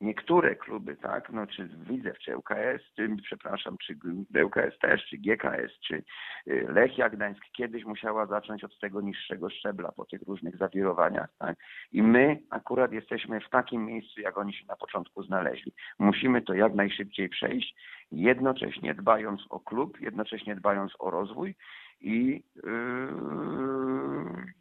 niektóre 0.01 0.55
kluby, 0.55 0.95
tak, 0.95 1.29
no 1.29 1.47
czy 1.47 1.69
Widzew, 1.89 2.17
czy 2.19 2.37
ŁKS, 2.37 2.93
czy, 2.95 3.09
przepraszam, 3.23 3.77
czy 3.77 3.97
ŁKS 4.43 4.79
też, 4.81 5.05
czy 5.05 5.17
GKS, 5.17 5.79
czy 5.87 6.03
y, 6.47 6.65
Lechia 6.69 7.09
Gdańsk 7.09 7.43
kiedyś 7.51 7.85
musiała 7.85 8.25
zacząć 8.25 8.63
od 8.63 8.79
tego 8.79 9.01
niższego 9.01 9.49
szczebla 9.49 9.91
po 9.91 10.05
tych 10.05 10.21
różnych 10.21 10.57
zawirowaniach, 10.57 11.29
tak. 11.39 11.57
I 11.91 12.03
my 12.03 12.39
akurat 12.49 12.91
jesteśmy 12.91 13.41
w 13.41 13.49
takim 13.49 13.85
miejscu, 13.85 14.21
jak 14.21 14.37
oni 14.37 14.53
się 14.53 14.65
na 14.67 14.75
początku 14.75 15.23
znaleźli. 15.23 15.73
Musimy 15.99 16.41
to 16.41 16.53
jak 16.53 16.75
najszybciej 16.75 17.29
przejść, 17.29 17.75
jednocześnie 18.11 18.93
dbając 18.93 19.41
o 19.49 19.59
klub, 19.59 20.01
jednocześnie 20.01 20.55
dbając 20.55 20.93
o 20.99 21.11
rozwój 21.11 21.55
i 22.01 22.43
yy, 22.55 22.71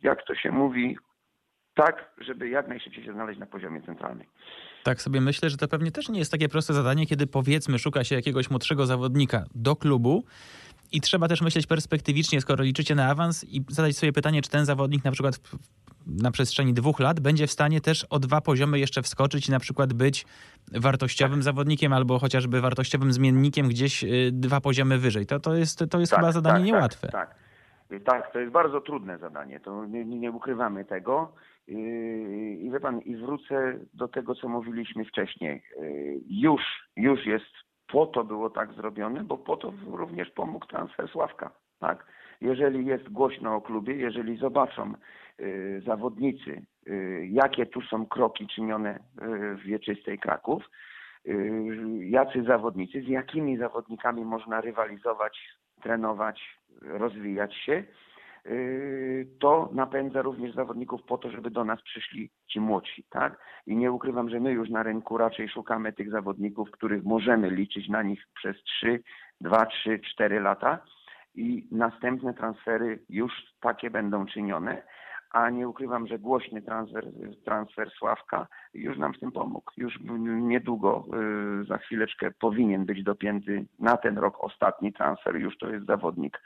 jak 0.03 0.27
to 0.27 0.35
się 0.35 0.53
mówi, 0.53 0.97
tak, 1.75 2.11
żeby 2.19 2.49
jak 2.49 2.69
najszybciej 2.69 3.05
się 3.05 3.13
znaleźć 3.13 3.41
na 3.41 3.47
poziomie 3.47 3.83
centralnym. 3.83 4.27
Tak 4.85 5.03
sobie 5.03 5.21
myślę, 5.21 5.51
że 5.51 5.57
to 5.57 5.69
pewnie 5.69 5.91
też 5.91 6.09
nie 6.09 6.19
jest 6.19 6.31
takie 6.31 6.49
proste 6.49 6.75
zadanie, 6.75 7.07
kiedy 7.07 7.27
powiedzmy 7.27 7.79
szuka 7.79 8.05
się 8.05 8.15
jakiegoś 8.15 8.51
młodszego 8.51 8.87
zawodnika 8.87 9.45
do 9.55 9.77
klubu 9.77 10.25
i 10.93 11.01
trzeba 11.01 11.29
też 11.29 11.41
myśleć 11.41 11.67
perspektywicznie, 11.67 12.41
skoro 12.41 12.65
liczycie 12.65 12.95
na 12.95 13.09
awans 13.09 13.45
i 13.45 13.65
zadać 13.69 13.97
sobie 13.97 14.13
pytanie, 14.13 14.43
czy 14.43 14.51
ten 14.51 14.65
zawodnik 14.65 15.05
na 15.05 15.11
przykład 15.11 15.41
na 16.07 16.31
przestrzeni 16.31 16.75
dwóch 16.75 17.01
lat 17.01 17.21
będzie 17.21 17.47
w 17.47 17.51
stanie 17.51 17.81
też 17.81 18.05
o 18.05 18.19
dwa 18.19 18.41
poziomy 18.41 18.79
jeszcze 18.79 19.03
wskoczyć 19.03 19.49
i 19.49 19.51
na 19.51 19.61
przykład 19.61 19.93
być 19.93 20.27
wartościowym 20.73 21.39
tak. 21.39 21.45
zawodnikiem 21.45 21.93
albo 21.93 22.19
chociażby 22.19 22.61
wartościowym 22.61 23.13
zmiennikiem 23.13 23.69
gdzieś 23.69 24.05
y, 24.05 24.31
dwa 24.33 24.61
poziomy 24.61 24.99
wyżej. 24.99 25.27
To, 25.27 25.41
to 25.41 25.55
jest, 25.55 25.85
to 25.91 26.01
jest 26.01 26.11
tak, 26.11 26.21
chyba 26.21 26.33
zadanie 26.33 26.59
tak, 26.59 26.67
niełatwe. 26.67 27.09
Tak, 27.09 27.35
tak. 27.89 28.03
tak, 28.05 28.33
to 28.33 28.41
jest 28.41 28.53
bardzo 28.53 28.81
trudne 28.81 29.19
zadanie. 29.19 29.61
To 29.61 29.87
nie, 29.87 30.05
nie 30.05 30.33
ukrywamy 30.33 30.85
tego. 30.85 31.33
Yy, 31.69 31.77
I 32.55 32.71
wie 32.71 32.81
pan, 32.81 33.01
i 33.01 33.17
wrócę 33.17 33.79
do 33.95 34.09
tego, 34.09 34.35
co 34.35 34.49
mówiliśmy 34.49 35.05
wcześniej. 35.05 35.63
Yy, 35.81 36.21
już, 36.29 36.63
już 36.97 37.27
jest, 37.27 37.53
po 37.87 38.07
to 38.07 38.25
było 38.25 38.51
tak 38.51 38.73
zrobione, 38.73 39.25
bo 39.25 39.39
po 39.39 39.57
to 39.57 39.73
również 39.87 40.31
pomógł 40.31 40.67
transfer 40.67 41.09
Sławka. 41.09 41.51
Tak? 41.81 42.07
Jeżeli 42.41 42.87
jest 42.87 43.09
głośno 43.09 43.55
o 43.55 43.61
klubie, 43.61 43.95
jeżeli 43.95 44.37
zobaczą 44.37 44.93
zawodnicy, 45.87 46.63
jakie 47.31 47.67
tu 47.67 47.83
są 47.83 48.07
kroki 48.07 48.47
czynione 48.47 48.99
w 49.57 49.63
Wieczystej 49.65 50.19
Kraków, 50.19 50.63
jacy 52.01 52.43
zawodnicy, 52.43 53.03
z 53.03 53.09
jakimi 53.09 53.57
zawodnikami 53.57 54.25
można 54.25 54.61
rywalizować, 54.61 55.39
trenować, 55.83 56.59
rozwijać 56.83 57.55
się, 57.55 57.85
Y, 58.47 59.27
to 59.41 59.71
napędza 59.73 60.23
również 60.23 60.55
zawodników 60.55 61.03
po 61.03 61.19
to, 61.19 61.31
żeby 61.31 61.51
do 61.51 61.65
nas 61.65 61.83
przyszli 61.83 62.31
ci 62.47 62.61
młodsi, 62.61 63.05
tak? 63.11 63.39
I 63.67 63.77
nie 63.77 63.93
ukrywam, 63.93 64.31
że 64.31 64.41
my 64.41 64.53
już 64.53 64.71
na 64.71 64.83
rynku 64.83 65.19
raczej 65.19 65.49
szukamy 65.49 65.93
tych 65.93 66.11
zawodników, 66.11 66.71
których 66.71 67.05
możemy 67.05 67.51
liczyć 67.51 67.89
na 67.89 68.03
nich 68.03 68.25
przez 68.35 68.57
3, 68.63 69.03
2, 69.41 69.67
3, 69.67 70.01
4 70.13 70.41
lata 70.41 70.79
i 71.35 71.69
następne 71.71 72.35
transfery 72.35 72.99
już 73.09 73.33
takie 73.61 73.91
będą 73.91 74.27
czynione, 74.27 74.83
a 75.35 75.51
nie 75.51 75.69
ukrywam, 75.69 76.07
że 76.07 76.19
głośny 76.19 76.63
transfer, 76.63 77.05
transfer 77.45 77.91
Sławka 77.91 78.47
już 78.75 78.99
nam 78.99 79.15
w 79.15 79.19
tym 79.19 79.33
pomógł. 79.33 79.73
Już 79.77 79.99
niedługo, 80.41 81.05
y, 81.63 81.65
za 81.65 81.79
chwileczkę 81.79 82.31
powinien 82.31 82.85
być 82.85 83.03
dopięty 83.03 83.67
na 83.79 83.97
ten 83.97 84.19
rok 84.19 84.45
ostatni 84.45 84.93
transfer, 84.93 85.37
już 85.37 85.59
to 85.59 85.69
jest 85.69 85.87
zawodnik 85.87 86.41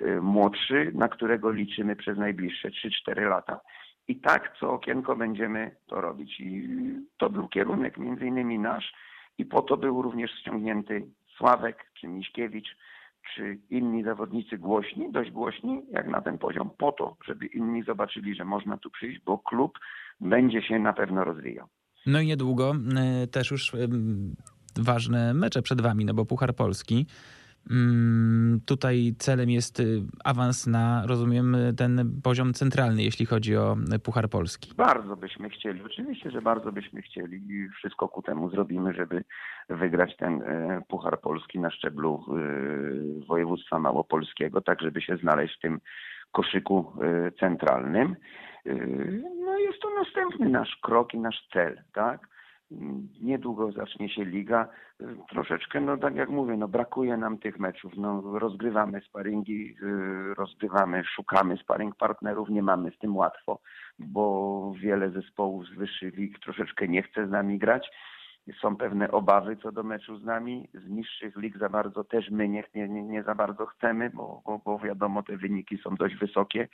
Y, 0.00 0.20
młodszy, 0.20 0.92
na 0.94 1.08
którego 1.08 1.50
liczymy 1.50 1.96
przez 1.96 2.18
najbliższe 2.18 2.70
3-4 2.70 3.28
lata. 3.28 3.60
I 4.08 4.20
tak 4.20 4.56
co 4.60 4.72
okienko 4.72 5.16
będziemy 5.16 5.76
to 5.86 6.00
robić. 6.00 6.40
I 6.40 6.68
to 7.16 7.30
był 7.30 7.48
kierunek 7.48 7.98
między 7.98 8.26
innymi 8.26 8.58
nasz 8.58 8.94
i 9.38 9.44
po 9.44 9.62
to 9.62 9.76
był 9.76 10.02
również 10.02 10.30
ściągnięty 10.30 11.06
Sławek 11.36 11.84
czy 11.94 12.08
Miśkiewicz, 12.08 12.76
czy 13.34 13.58
inni 13.70 14.04
zawodnicy 14.04 14.58
głośni, 14.58 15.12
dość 15.12 15.30
głośni, 15.30 15.82
jak 15.90 16.08
na 16.08 16.20
ten 16.20 16.38
poziom, 16.38 16.70
po 16.78 16.92
to, 16.92 17.16
żeby 17.26 17.46
inni 17.46 17.82
zobaczyli, 17.82 18.34
że 18.34 18.44
można 18.44 18.76
tu 18.76 18.90
przyjść, 18.90 19.20
bo 19.24 19.38
klub 19.38 19.78
będzie 20.20 20.62
się 20.62 20.78
na 20.78 20.92
pewno 20.92 21.24
rozwijał. 21.24 21.66
No 22.06 22.20
i 22.20 22.26
niedługo 22.26 22.74
y, 23.24 23.26
też 23.26 23.50
już 23.50 23.72
ważne 24.78 25.34
mecze 25.34 25.62
przed 25.62 25.80
wami, 25.80 26.04
no 26.04 26.14
bo 26.14 26.24
Puchar 26.24 26.54
Polski. 26.54 27.06
Mm, 27.70 28.60
tutaj 28.66 29.14
celem 29.18 29.50
jest 29.50 29.80
y, 29.80 30.02
awans 30.24 30.66
na, 30.66 31.06
rozumiem, 31.06 31.56
ten 31.76 32.20
poziom 32.22 32.52
centralny, 32.52 33.02
jeśli 33.02 33.26
chodzi 33.26 33.56
o 33.56 33.76
Puchar 34.02 34.28
Polski. 34.28 34.72
Bardzo 34.76 35.16
byśmy 35.16 35.50
chcieli, 35.50 35.82
oczywiście, 35.82 36.30
że 36.30 36.42
bardzo 36.42 36.72
byśmy 36.72 37.02
chcieli 37.02 37.36
i 37.36 37.68
wszystko 37.68 38.08
ku 38.08 38.22
temu 38.22 38.50
zrobimy, 38.50 38.92
żeby 38.92 39.24
wygrać 39.68 40.16
ten 40.16 40.42
e, 40.42 40.82
Puchar 40.88 41.20
Polski 41.20 41.58
na 41.60 41.70
szczeblu 41.70 42.24
województwa 43.28 43.78
małopolskiego, 43.78 44.60
tak 44.60 44.80
żeby 44.80 45.00
się 45.02 45.16
znaleźć 45.16 45.56
w 45.56 45.60
tym 45.60 45.80
koszyku 46.32 46.92
centralnym. 47.40 48.16
No 49.44 49.58
jest 49.58 49.82
to 49.82 49.90
następny 49.94 50.48
nasz 50.48 50.76
krok 50.82 51.14
i 51.14 51.18
nasz 51.18 51.48
cel, 51.52 51.82
tak? 51.92 52.28
Niedługo 53.22 53.72
zacznie 53.72 54.08
się 54.08 54.24
liga. 54.24 54.68
Troszeczkę, 55.30 55.80
no 55.80 55.96
tak 55.96 56.16
jak 56.16 56.28
mówię, 56.28 56.56
no 56.56 56.68
brakuje 56.68 57.16
nam 57.16 57.38
tych 57.38 57.58
meczów. 57.58 57.92
No, 57.96 58.38
rozgrywamy 58.38 59.00
sparingi, 59.00 59.76
y, 59.82 60.34
rozgrywamy, 60.34 61.04
szukamy 61.04 61.56
sparing 61.56 61.96
partnerów, 61.96 62.48
nie 62.48 62.62
mamy 62.62 62.90
z 62.90 62.98
tym 62.98 63.16
łatwo, 63.16 63.60
bo 63.98 64.72
wiele 64.80 65.10
zespołów 65.10 65.66
z 65.66 65.74
wyższych 65.74 66.16
lig 66.16 66.38
troszeczkę 66.38 66.88
nie 66.88 67.02
chce 67.02 67.26
z 67.26 67.30
nami 67.30 67.58
grać 67.58 67.90
są 68.52 68.76
pewne 68.76 69.10
obawy 69.10 69.56
co 69.56 69.72
do 69.72 69.82
meczu 69.82 70.18
z 70.18 70.24
nami. 70.24 70.68
Z 70.74 70.88
niższych 70.88 71.36
lig 71.36 71.58
za 71.58 71.68
bardzo 71.68 72.04
też 72.04 72.30
my 72.30 72.48
nie, 72.48 72.64
nie, 72.74 72.88
nie 72.88 73.22
za 73.22 73.34
bardzo 73.34 73.66
chcemy, 73.66 74.10
bo, 74.10 74.42
bo, 74.46 74.60
bo 74.64 74.78
wiadomo, 74.78 75.22
te 75.22 75.36
wyniki 75.36 75.78
są 75.78 75.94
dość 75.94 76.16
wysokie. 76.16 76.68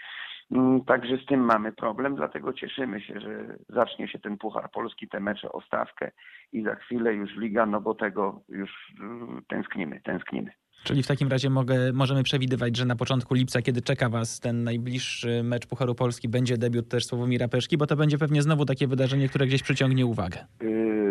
Mm, 0.51 0.85
także 0.85 1.17
z 1.17 1.27
tym 1.27 1.41
mamy 1.41 1.73
problem, 1.73 2.17
dlatego 2.17 2.53
cieszymy 2.53 3.01
się, 3.01 3.21
że 3.21 3.57
zacznie 3.69 4.09
się 4.09 4.19
ten 4.19 4.39
Puchar 4.39 4.71
Polski, 4.71 5.09
te 5.09 5.21
mecze 5.21 5.53
o 5.53 5.61
stawkę 5.61 6.11
i 6.53 6.63
za 6.63 6.75
chwilę 6.75 7.15
już 7.15 7.37
Liga, 7.37 7.67
no 7.67 7.81
bo 7.81 7.95
tego 7.95 8.41
już 8.49 8.71
y, 8.71 9.43
tęsknimy, 9.49 10.01
tęsknimy. 10.01 10.51
Czyli 10.85 11.03
w 11.03 11.07
takim 11.07 11.29
razie 11.29 11.51
mogę, 11.51 11.93
możemy 11.93 12.23
przewidywać, 12.23 12.77
że 12.77 12.85
na 12.85 12.97
początku 12.97 13.35
lipca, 13.35 13.63
kiedy 13.63 13.83
czeka 13.83 14.09
Was 14.09 14.41
ten 14.41 14.65
najbliższy 14.65 15.43
mecz 15.43 15.67
Pucharu 15.67 15.95
Polski, 15.95 16.29
będzie 16.29 16.59
debiut 16.59 16.89
też 16.89 17.07
Sławomira 17.07 17.49
Peszki, 17.49 17.79
bo 17.79 17.87
to 17.87 17.97
będzie 17.97 18.19
pewnie 18.19 18.43
znowu 18.43 18.65
takie 18.65 18.87
wydarzenie, 18.87 19.29
które 19.29 19.47
gdzieś 19.47 19.63
przyciągnie 19.63 20.07
uwagę. 20.07 20.47
Yy, 20.63 21.10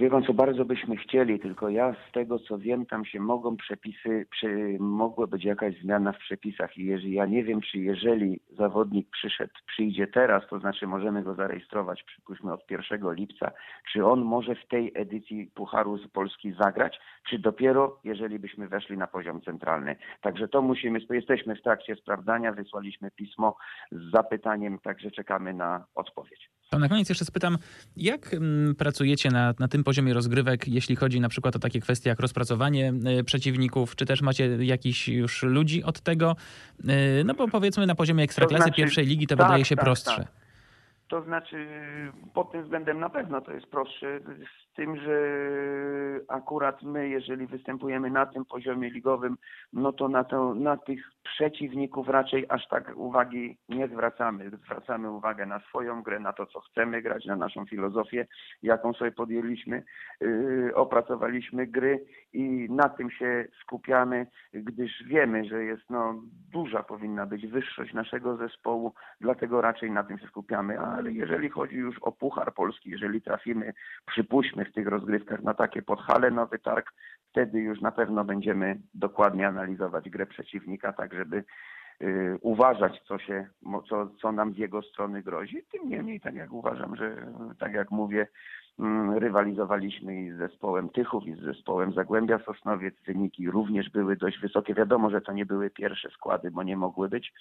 wie 0.00 0.10
pan 0.10 0.22
co, 0.22 0.34
bardzo 0.34 0.64
byśmy 0.64 0.96
chcieli, 0.96 1.40
tylko 1.40 1.68
ja 1.68 1.94
z 2.08 2.12
tego 2.12 2.38
co 2.38 2.58
wiem, 2.58 2.86
tam 2.86 3.04
się 3.04 3.20
mogą 3.20 3.56
przepisy, 3.56 4.26
przy, 4.30 4.76
mogła 4.80 5.26
być 5.26 5.44
jakaś 5.44 5.80
zmiana 5.80 6.12
w 6.12 6.18
przepisach 6.18 6.78
i 6.78 6.84
jeżeli, 6.84 7.14
ja 7.14 7.26
nie 7.26 7.44
wiem, 7.44 7.60
czy 7.60 7.78
jeżeli 7.78 8.40
zawodnik 8.50 9.10
przyszedł, 9.10 9.52
przyjdzie 9.66 10.06
teraz, 10.06 10.42
to 10.50 10.58
znaczy 10.58 10.86
możemy 10.86 11.22
go 11.22 11.34
zarejestrować, 11.34 12.02
przypuśćmy 12.02 12.52
od 12.52 12.70
1 12.70 13.14
lipca, 13.14 13.50
czy 13.92 14.06
on 14.06 14.24
może 14.24 14.54
w 14.54 14.66
tej 14.68 14.92
edycji 14.94 15.50
Pucharu 15.54 15.98
z 15.98 16.08
Polski 16.08 16.52
zagrać, 16.52 17.00
czy 17.28 17.38
dopiero 17.38 18.00
jeżeli 18.04 18.38
byśmy 18.38 18.68
weszli 18.68 18.98
na 18.98 19.06
poziom 19.06 19.40
centralny. 19.42 19.96
Także 20.20 20.48
to 20.48 20.62
musimy, 20.62 20.98
jesteśmy 21.10 21.56
w 21.56 21.62
trakcie 21.62 21.96
sprawdzania, 21.96 22.52
wysłaliśmy 22.52 23.10
pismo 23.10 23.56
z 23.92 24.10
zapytaniem, 24.10 24.78
także 24.78 25.10
czekamy 25.10 25.54
na 25.54 25.84
odpowiedź. 25.94 26.50
To 26.70 26.78
na 26.78 26.88
koniec 26.88 27.08
jeszcze 27.08 27.24
spytam, 27.24 27.58
jak 27.96 28.34
mm, 28.34 28.74
pracujecie 28.74 29.30
na, 29.30 29.54
na 29.58 29.68
tym 29.68 29.84
poziomie 29.84 30.14
rozgrywek, 30.14 30.68
jeśli 30.68 30.96
chodzi 30.96 31.20
na 31.20 31.28
przykład 31.28 31.56
o 31.56 31.58
takie 31.58 31.80
kwestie 31.80 32.10
jak 32.10 32.20
rozpracowanie 32.20 32.92
y, 33.20 33.24
przeciwników, 33.24 33.96
czy 33.96 34.06
też 34.06 34.22
macie 34.22 34.64
jakichś 34.64 35.08
już 35.08 35.42
ludzi 35.42 35.84
od 35.84 36.00
tego? 36.00 36.36
Y, 36.80 37.24
no 37.24 37.34
bo 37.34 37.48
powiedzmy 37.48 37.86
na 37.86 37.94
poziomie 37.94 38.24
ekstraklasy 38.24 38.62
znaczy- 38.62 38.76
pierwszej 38.76 39.06
ligi 39.06 39.26
to 39.26 39.36
tak, 39.36 39.46
wydaje 39.46 39.64
się 39.64 39.76
tak, 39.76 39.84
prostsze. 39.84 40.16
tak. 40.16 40.32
To 41.08 41.22
znaczy, 41.22 41.66
pod 42.34 42.52
tym 42.52 42.62
względem 42.62 43.00
na 43.00 43.10
pewno 43.10 43.40
to 43.40 43.52
jest 43.52 43.66
prostsze, 43.66 44.20
tym, 44.78 44.96
że 44.96 45.18
akurat 46.28 46.82
my, 46.82 47.08
jeżeli 47.08 47.46
występujemy 47.46 48.10
na 48.10 48.26
tym 48.26 48.44
poziomie 48.44 48.90
ligowym, 48.90 49.36
no 49.72 49.92
to 49.92 50.08
na, 50.08 50.24
to, 50.24 50.54
na 50.54 50.76
tych 50.76 51.00
przeciwników 51.22 52.08
raczej 52.08 52.46
aż 52.48 52.68
tak 52.68 52.92
uwagi 52.96 53.58
nie 53.68 53.88
zwracamy. 53.88 54.50
Zwracamy 54.50 55.10
uwagę 55.10 55.46
na 55.46 55.60
swoją 55.60 56.02
grę, 56.02 56.20
na 56.20 56.32
to, 56.32 56.46
co 56.46 56.60
chcemy 56.60 57.02
grać, 57.02 57.24
na 57.24 57.36
naszą 57.36 57.66
filozofię, 57.66 58.26
jaką 58.62 58.92
sobie 58.92 59.12
podjęliśmy, 59.12 59.82
yy, 60.20 60.72
opracowaliśmy 60.74 61.66
gry 61.66 62.04
i 62.32 62.66
na 62.70 62.88
tym 62.88 63.10
się 63.10 63.44
skupiamy, 63.62 64.26
gdyż 64.52 65.04
wiemy, 65.06 65.44
że 65.44 65.64
jest 65.64 65.90
no, 65.90 66.22
duża 66.52 66.82
powinna 66.82 67.26
być 67.26 67.46
wyższość 67.46 67.94
naszego 67.94 68.36
zespołu, 68.36 68.94
dlatego 69.20 69.60
raczej 69.60 69.90
na 69.90 70.04
tym 70.04 70.18
się 70.18 70.26
skupiamy. 70.26 70.80
Ale 70.80 71.12
jeżeli 71.12 71.48
chodzi 71.48 71.76
już 71.76 71.98
o 71.98 72.12
Puchar 72.12 72.54
Polski, 72.54 72.90
jeżeli 72.90 73.22
trafimy, 73.22 73.72
przypuśćmy 74.06 74.67
w 74.68 74.72
tych 74.72 74.86
rozgrywkach 74.86 75.42
na 75.42 75.54
takie 75.54 75.82
podhale, 75.82 76.30
nowy 76.30 76.58
targ, 76.58 76.92
wtedy 77.30 77.60
już 77.60 77.80
na 77.80 77.92
pewno 77.92 78.24
będziemy 78.24 78.80
dokładnie 78.94 79.48
analizować 79.48 80.10
grę 80.10 80.26
przeciwnika, 80.26 80.92
tak 80.92 81.14
żeby 81.14 81.44
y, 82.02 82.38
uważać, 82.40 83.02
co, 83.08 83.18
się, 83.18 83.48
co, 83.88 84.10
co 84.20 84.32
nam 84.32 84.54
z 84.54 84.58
jego 84.58 84.82
strony 84.82 85.22
grozi. 85.22 85.62
Tym 85.72 85.88
niemniej, 85.88 86.20
tak 86.20 86.34
jak 86.34 86.52
uważam, 86.52 86.96
że 86.96 87.26
tak 87.58 87.72
jak 87.72 87.90
mówię, 87.90 88.26
mm, 88.78 89.18
rywalizowaliśmy 89.18 90.22
i 90.22 90.30
z 90.30 90.38
zespołem 90.38 90.88
Tychów, 90.88 91.26
i 91.26 91.34
z 91.34 91.40
zespołem 91.40 91.92
Zagłębia 91.92 92.38
Sosnowiec. 92.38 92.94
Wyniki 93.06 93.50
również 93.50 93.90
były 93.90 94.16
dość 94.16 94.38
wysokie. 94.38 94.74
Wiadomo, 94.74 95.10
że 95.10 95.20
to 95.20 95.32
nie 95.32 95.46
były 95.46 95.70
pierwsze 95.70 96.10
składy, 96.10 96.50
bo 96.50 96.62
nie 96.62 96.76
mogły 96.76 97.08
być, 97.08 97.32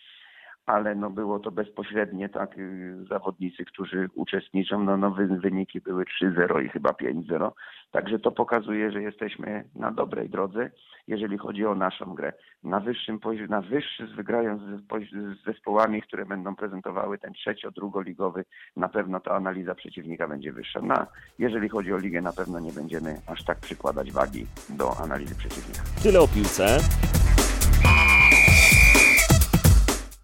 ale 0.68 0.96
no 0.96 1.10
było 1.10 1.40
to 1.40 1.52
bezpośrednie, 1.52 2.30
tak, 2.30 2.58
y, 2.58 2.96
zawodnicy, 3.10 3.66
którzy 3.66 4.10
uczestniczą, 4.16 4.84
no, 4.84 4.98
no 4.98 5.12
wy- 5.12 5.28
wyniki 5.40 5.82
były 5.82 6.06
3-0 6.06 6.60
i 6.66 6.70
chyba 6.70 6.90
5-0, 6.94 7.52
także 7.92 8.20
to 8.20 8.32
pokazuje, 8.32 8.92
że 8.92 9.02
jesteśmy 9.02 9.64
na 9.76 9.92
dobrej 9.92 10.30
drodze, 10.30 10.70
jeżeli 11.08 11.38
chodzi 11.38 11.66
o 11.66 11.76
naszą 11.76 12.14
grę. 12.16 12.34
Na 12.64 12.80
wyższym 12.80 13.20
poziomie, 13.20 13.48
na 13.48 13.62
wyższy, 13.62 14.08
wygrając 14.08 14.62
z, 14.62 15.46
zespołami, 15.46 16.02
które 16.02 16.26
będą 16.26 16.56
prezentowały 16.56 17.18
ten 17.18 17.34
trzecio-drugoligowy, 17.34 18.44
na 18.76 18.90
pewno 18.90 19.20
ta 19.20 19.32
analiza 19.32 19.76
przeciwnika 19.76 20.28
będzie 20.28 20.54
wyższa. 20.54 20.82
Na, 20.82 21.08
jeżeli 21.40 21.70
chodzi 21.70 21.94
o 21.94 21.98
ligę, 21.98 22.22
na 22.22 22.34
pewno 22.34 22.60
nie 22.60 22.72
będziemy 22.74 23.16
aż 23.28 23.44
tak 23.46 23.58
przykładać 23.60 24.12
wagi 24.12 24.46
do 24.70 24.98
analizy 25.04 25.36
przeciwnika. 25.36 25.82
Tyle 26.04 26.20
o 26.20 26.28
piłce. 26.28 26.80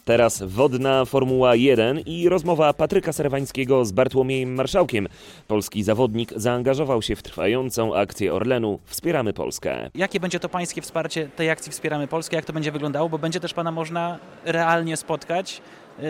Teraz 0.05 0.43
wodna 0.43 1.05
Formuła 1.05 1.55
1 1.55 1.99
i 1.99 2.29
rozmowa 2.29 2.73
Patryka 2.73 3.13
Serwańskiego 3.13 3.85
z 3.85 3.91
Bartłomiejem 3.91 4.55
Marszałkiem. 4.55 5.07
Polski 5.47 5.83
zawodnik 5.83 6.33
zaangażował 6.35 7.01
się 7.01 7.15
w 7.15 7.23
trwającą 7.23 7.95
akcję 7.95 8.33
Orlenu 8.33 8.79
Wspieramy 8.85 9.33
Polskę. 9.33 9.89
Jakie 9.95 10.19
będzie 10.19 10.39
to 10.39 10.49
pańskie 10.49 10.81
wsparcie 10.81 11.29
tej 11.35 11.49
akcji 11.49 11.71
Wspieramy 11.71 12.07
Polskę? 12.07 12.35
Jak 12.35 12.45
to 12.45 12.53
będzie 12.53 12.71
wyglądało? 12.71 13.09
Bo 13.09 13.17
będzie 13.17 13.39
też 13.39 13.53
pana 13.53 13.71
można 13.71 14.19
realnie 14.45 14.97
spotkać, 14.97 15.61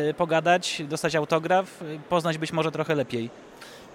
y, 0.10 0.14
pogadać, 0.14 0.82
dostać 0.90 1.16
autograf, 1.16 1.82
y, 1.82 2.00
poznać 2.10 2.38
być 2.38 2.54
może 2.54 2.72
trochę 2.72 2.96
lepiej. 2.96 3.30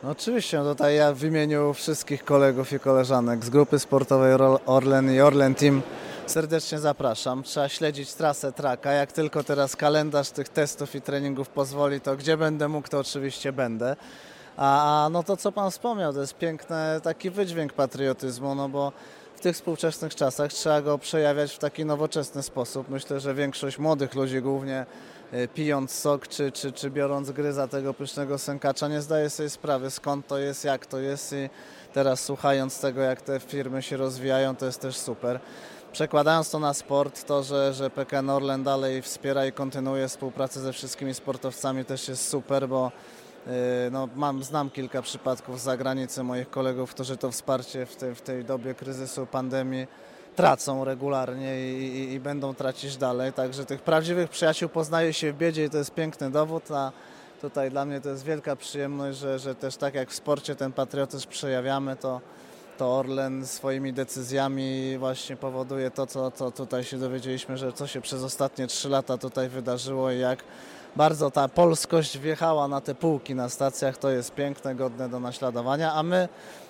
No 0.02 0.10
oczywiście, 0.10 0.58
no 0.58 0.74
tutaj 0.74 0.96
ja 0.96 1.12
w 1.12 1.24
imieniu 1.24 1.74
wszystkich 1.74 2.24
kolegów 2.24 2.72
i 2.72 2.80
koleżanek 2.80 3.44
z 3.44 3.50
grupy 3.50 3.78
sportowej 3.78 4.32
Orlen 4.66 5.14
i 5.14 5.20
Orlen 5.20 5.54
Team 5.54 5.82
serdecznie 6.28 6.78
zapraszam. 6.78 7.42
Trzeba 7.42 7.68
śledzić 7.68 8.14
trasę 8.14 8.52
traka. 8.52 8.92
Jak 8.92 9.12
tylko 9.12 9.44
teraz 9.44 9.76
kalendarz 9.76 10.30
tych 10.30 10.48
testów 10.48 10.94
i 10.94 11.00
treningów 11.00 11.48
pozwoli, 11.48 12.00
to 12.00 12.16
gdzie 12.16 12.36
będę 12.36 12.68
mógł, 12.68 12.88
to 12.88 12.98
oczywiście 12.98 13.52
będę. 13.52 13.96
A, 14.56 15.08
no 15.12 15.22
to 15.22 15.36
co 15.36 15.52
Pan 15.52 15.70
wspomniał, 15.70 16.12
to 16.12 16.20
jest 16.20 16.34
piękny 16.34 16.76
taki 17.02 17.30
wydźwięk 17.30 17.72
patriotyzmu, 17.72 18.54
no 18.54 18.68
bo 18.68 18.92
w 19.36 19.40
tych 19.40 19.56
współczesnych 19.56 20.14
czasach 20.14 20.52
trzeba 20.52 20.82
go 20.82 20.98
przejawiać 20.98 21.52
w 21.52 21.58
taki 21.58 21.84
nowoczesny 21.84 22.42
sposób. 22.42 22.88
Myślę, 22.88 23.20
że 23.20 23.34
większość 23.34 23.78
młodych 23.78 24.14
ludzi 24.14 24.42
głównie 24.42 24.86
y, 25.34 25.48
pijąc 25.54 25.90
sok 25.90 26.28
czy, 26.28 26.52
czy, 26.52 26.72
czy 26.72 26.90
biorąc 26.90 27.30
gryza 27.30 27.68
tego 27.68 27.94
pysznego 27.94 28.38
sękacza 28.38 28.88
nie 28.88 29.02
zdaje 29.02 29.30
sobie 29.30 29.50
sprawy 29.50 29.90
skąd 29.90 30.26
to 30.26 30.38
jest, 30.38 30.64
jak 30.64 30.86
to 30.86 30.98
jest 30.98 31.32
i 31.32 31.50
teraz 31.92 32.24
słuchając 32.24 32.80
tego 32.80 33.00
jak 33.00 33.22
te 33.22 33.40
firmy 33.40 33.82
się 33.82 33.96
rozwijają 33.96 34.56
to 34.56 34.66
jest 34.66 34.80
też 34.80 34.96
super. 34.96 35.40
Przekładając 35.92 36.50
to 36.50 36.58
na 36.58 36.74
sport, 36.74 37.24
to, 37.24 37.42
że, 37.42 37.74
że 37.74 37.90
PKN 37.90 38.30
Orlen 38.30 38.64
dalej 38.64 39.02
wspiera 39.02 39.46
i 39.46 39.52
kontynuuje 39.52 40.08
współpracę 40.08 40.60
ze 40.60 40.72
wszystkimi 40.72 41.14
sportowcami 41.14 41.84
też 41.84 42.08
jest 42.08 42.28
super, 42.28 42.68
bo 42.68 42.92
yy, 43.46 43.52
no, 43.90 44.08
mam, 44.16 44.42
znam 44.42 44.70
kilka 44.70 45.02
przypadków 45.02 45.60
z 45.60 45.62
zagranicy 45.62 46.22
moich 46.22 46.50
kolegów, 46.50 46.90
którzy 46.90 47.16
to 47.16 47.30
wsparcie 47.30 47.86
w, 47.86 47.96
tej 47.96 48.14
w 48.14 48.20
tej 48.20 48.44
dobie 48.44 48.74
kryzysu, 48.74 49.26
pandemii 49.26 49.86
tracą 50.36 50.84
regularnie 50.84 51.72
i, 51.72 51.82
i, 51.82 52.12
i 52.12 52.20
będą 52.20 52.54
tracić 52.54 52.96
dalej. 52.96 53.32
Także 53.32 53.64
tych 53.64 53.82
prawdziwych 53.82 54.30
przyjaciół 54.30 54.68
poznaje 54.68 55.12
się 55.12 55.32
w 55.32 55.36
biedzie 55.36 55.64
i 55.64 55.70
to 55.70 55.78
jest 55.78 55.94
piękny 55.94 56.30
dowód, 56.30 56.70
a 56.70 56.92
tutaj 57.40 57.70
dla 57.70 57.84
mnie 57.84 58.00
to 58.00 58.08
jest 58.08 58.24
wielka 58.24 58.56
przyjemność, 58.56 59.18
że, 59.18 59.38
że 59.38 59.54
też 59.54 59.76
tak 59.76 59.94
jak 59.94 60.10
w 60.10 60.14
sporcie 60.14 60.56
ten 60.56 60.72
patriotyzm 60.72 61.28
przejawiamy, 61.28 61.96
to, 61.96 62.20
to 62.78 62.96
Orlen 62.98 63.46
swoimi 63.46 63.92
decyzjami 63.92 64.98
właśnie 64.98 65.36
powoduje 65.36 65.90
to, 65.90 66.06
co, 66.06 66.30
co 66.30 66.50
tutaj 66.50 66.84
się 66.84 66.98
dowiedzieliśmy, 66.98 67.56
że 67.56 67.72
co 67.72 67.86
się 67.86 68.00
przez 68.00 68.22
ostatnie 68.22 68.66
trzy 68.66 68.88
lata 68.88 69.18
tutaj 69.18 69.48
wydarzyło 69.48 70.10
i 70.10 70.18
jak 70.18 70.38
bardzo 70.96 71.30
ta 71.30 71.48
polskość 71.48 72.18
wjechała 72.18 72.68
na 72.68 72.80
te 72.80 72.94
półki 72.94 73.34
na 73.34 73.48
stacjach, 73.48 73.96
to 73.96 74.10
jest 74.10 74.34
piękne, 74.34 74.74
godne 74.74 75.08
do 75.08 75.20
naśladowania, 75.20 75.92
a 75.92 76.02
my 76.02 76.28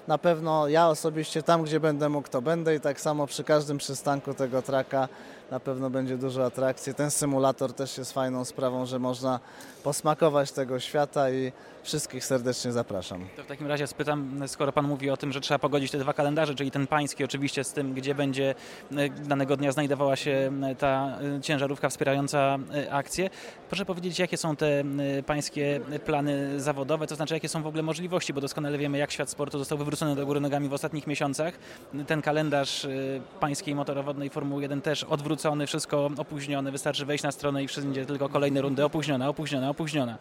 na 0.09 0.19
pewno, 0.19 0.69
ja 0.69 0.89
osobiście 0.89 1.43
tam, 1.43 1.63
gdzie 1.63 1.81
będę 1.81 2.09
mógł, 2.09 2.29
to 2.29 2.43
będę 2.43 2.75
i 2.75 2.81
tak 2.81 3.01
samo 3.01 3.27
przy 3.27 3.45
każdym 3.45 3.79
przystanku 3.79 4.35
tego 4.35 4.63
traka 4.63 5.09
na 5.51 5.61
pewno 5.61 5.91
będzie 5.91 6.17
dużo 6.17 6.45
atrakcji. 6.45 6.95
Ten 6.95 7.11
symulator 7.11 7.73
też 7.73 7.99
jest 7.99 8.13
fajną 8.13 8.45
sprawą, 8.45 8.87
że 8.87 8.99
można 8.99 9.41
posmakować 9.83 10.53
tego 10.53 10.81
świata 10.81 11.31
i 11.31 11.53
wszystkich 11.83 12.25
serdecznie 12.25 12.73
zapraszam. 12.73 13.27
To 13.37 13.43
w 13.43 13.47
takim 13.47 13.67
razie 13.67 13.87
spytam, 13.87 14.43
skoro 14.47 14.73
pan 14.73 14.87
mówi 14.87 15.11
o 15.11 15.17
tym, 15.17 15.33
że 15.33 15.41
trzeba 15.41 15.59
pogodzić 15.59 15.91
te 15.91 15.99
dwa 15.99 16.13
kalendarze, 16.13 16.55
czyli 16.55 16.71
ten 16.71 16.87
pański 16.87 17.25
oczywiście 17.25 17.65
z 17.65 17.73
tym, 17.73 17.95
gdzie 17.95 18.15
będzie 18.15 18.55
e, 18.93 19.09
danego 19.09 19.57
dnia 19.57 19.73
znajdowała 19.73 20.17
się 20.17 20.51
e, 20.63 20.75
ta 20.75 21.19
e, 21.37 21.41
ciężarówka 21.41 21.89
wspierająca 21.89 22.59
akcję. 22.91 23.31
Proszę 23.69 23.85
powiedzieć, 23.85 24.19
jakie 24.19 24.37
są 24.37 24.57
te 24.57 24.85
pańskie 25.27 25.81
plany 26.05 26.61
zawodowe, 26.61 27.07
to 27.07 27.17
znaczy 27.17 27.35
jakie 27.35 27.49
są 27.49 27.63
w 27.63 27.67
ogóle 27.67 27.83
możliwości, 27.83 28.33
bo 28.33 28.41
doskonale 28.41 28.79
wiemy, 28.79 28.99
jak 28.99 29.13
świat 29.13 29.31
sportu 29.31 29.59
został 29.59 29.79
wywrócony 29.79 30.17
do 30.17 30.27
góry 30.27 30.41
nogami 30.41 30.69
w 30.69 30.73
ostatnich 30.73 31.07
miesiącach. 31.07 31.59
Ten 32.07 32.23
kalendarz 32.23 32.85
e, 32.85 32.89
pańskiej 33.41 33.75
motorowodnej 33.75 34.31
Formuły 34.31 34.63
1 34.63 34.81
też 34.81 35.05
odwrócony, 35.05 35.67
wszystko 35.67 36.11
opóźnione, 36.19 36.73
wystarczy 36.73 37.07
wejść 37.07 37.25
na 37.25 37.33
stronę 37.33 37.65
i 37.65 37.69
wszędzie 37.69 38.07
tylko 38.07 38.29
kolejne 38.29 38.61
rundy 38.61 38.85
opóźniona, 38.85 39.29
opóźniona, 39.29 39.71
opóźniona. 39.71 40.19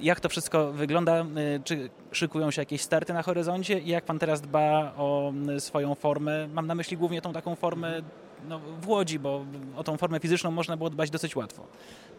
Jak 0.00 0.20
to 0.20 0.28
wszystko 0.28 0.72
wygląda? 0.72 1.20
Y, 1.20 1.60
Czy 1.64 1.90
szykują 2.12 2.50
się 2.50 2.62
jakieś 2.62 2.80
starty 2.80 3.12
na 3.12 3.22
horyzoncie 3.22 3.78
i 3.78 3.88
jak 3.88 4.04
pan 4.04 4.18
teraz 4.18 4.40
dba 4.40 4.92
o 4.96 5.32
y, 5.56 5.60
swoją 5.60 5.94
formę? 5.94 6.48
Mam 6.48 6.66
na 6.66 6.74
myśli 6.74 6.96
głównie 6.96 7.22
tą 7.22 7.32
taką 7.32 7.54
formę 7.54 8.02
no, 8.48 8.60
w 8.80 8.88
Łodzi, 8.88 9.18
bo 9.18 9.44
o 9.76 9.84
tą 9.84 9.96
formę 9.96 10.20
fizyczną 10.20 10.50
można 10.50 10.76
było 10.76 10.90
dbać 10.90 11.10
dosyć 11.10 11.36
łatwo. 11.36 11.66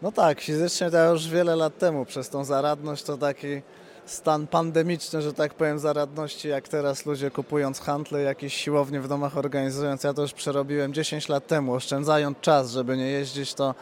No 0.01 0.11
tak, 0.11 0.41
fizycznie 0.41 0.91
to 0.91 1.11
już 1.11 1.27
wiele 1.27 1.55
lat 1.55 1.77
temu 1.77 2.05
przez 2.05 2.29
tą 2.29 2.43
zaradność 2.43 3.03
to 3.03 3.17
taki 3.17 3.61
stan 4.05 4.47
pandemiczny, 4.47 5.21
że 5.21 5.33
tak 5.33 5.53
powiem, 5.53 5.79
zaradności, 5.79 6.47
jak 6.47 6.67
teraz 6.67 7.05
ludzie 7.05 7.31
kupując 7.31 7.79
handle, 7.79 8.21
jakieś 8.21 8.53
siłownie 8.53 9.01
w 9.01 9.07
domach 9.07 9.37
organizując. 9.37 10.03
Ja 10.03 10.13
to 10.13 10.21
już 10.21 10.33
przerobiłem 10.33 10.93
10 10.93 11.29
lat 11.29 11.47
temu, 11.47 11.73
oszczędzając 11.73 12.39
czas, 12.39 12.71
żeby 12.71 12.97
nie 12.97 13.07
jeździć, 13.07 13.53
to 13.53 13.75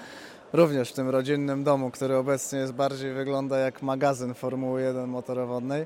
również 0.53 0.89
w 0.89 0.93
tym 0.93 1.09
rodzinnym 1.09 1.63
domu, 1.63 1.91
który 1.91 2.15
obecnie 2.15 2.59
jest 2.59 2.73
bardziej 2.73 3.13
wygląda 3.13 3.57
jak 3.57 3.81
magazyn 3.81 4.33
Formuły 4.33 4.81
1 4.81 5.09
motorowodnej. 5.09 5.85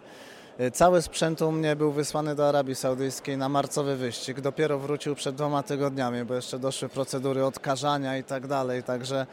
Y, 0.59 0.71
cały 0.71 1.01
sprzęt 1.01 1.41
u 1.41 1.51
mnie 1.51 1.75
był 1.75 1.91
wysłany 1.91 2.35
do 2.35 2.49
Arabii 2.49 2.75
Saudyjskiej 2.75 3.37
na 3.37 3.49
marcowy 3.49 3.95
wyścig. 3.95 4.41
Dopiero 4.41 4.79
wrócił 4.79 5.15
przed 5.15 5.35
dwoma 5.35 5.63
tygodniami, 5.63 6.25
bo 6.25 6.33
jeszcze 6.33 6.59
doszły 6.59 6.89
procedury 6.89 7.45
odkażania 7.45 8.17
i 8.17 8.23
tak 8.23 8.47
dalej. 8.47 8.83
Także 8.83 9.25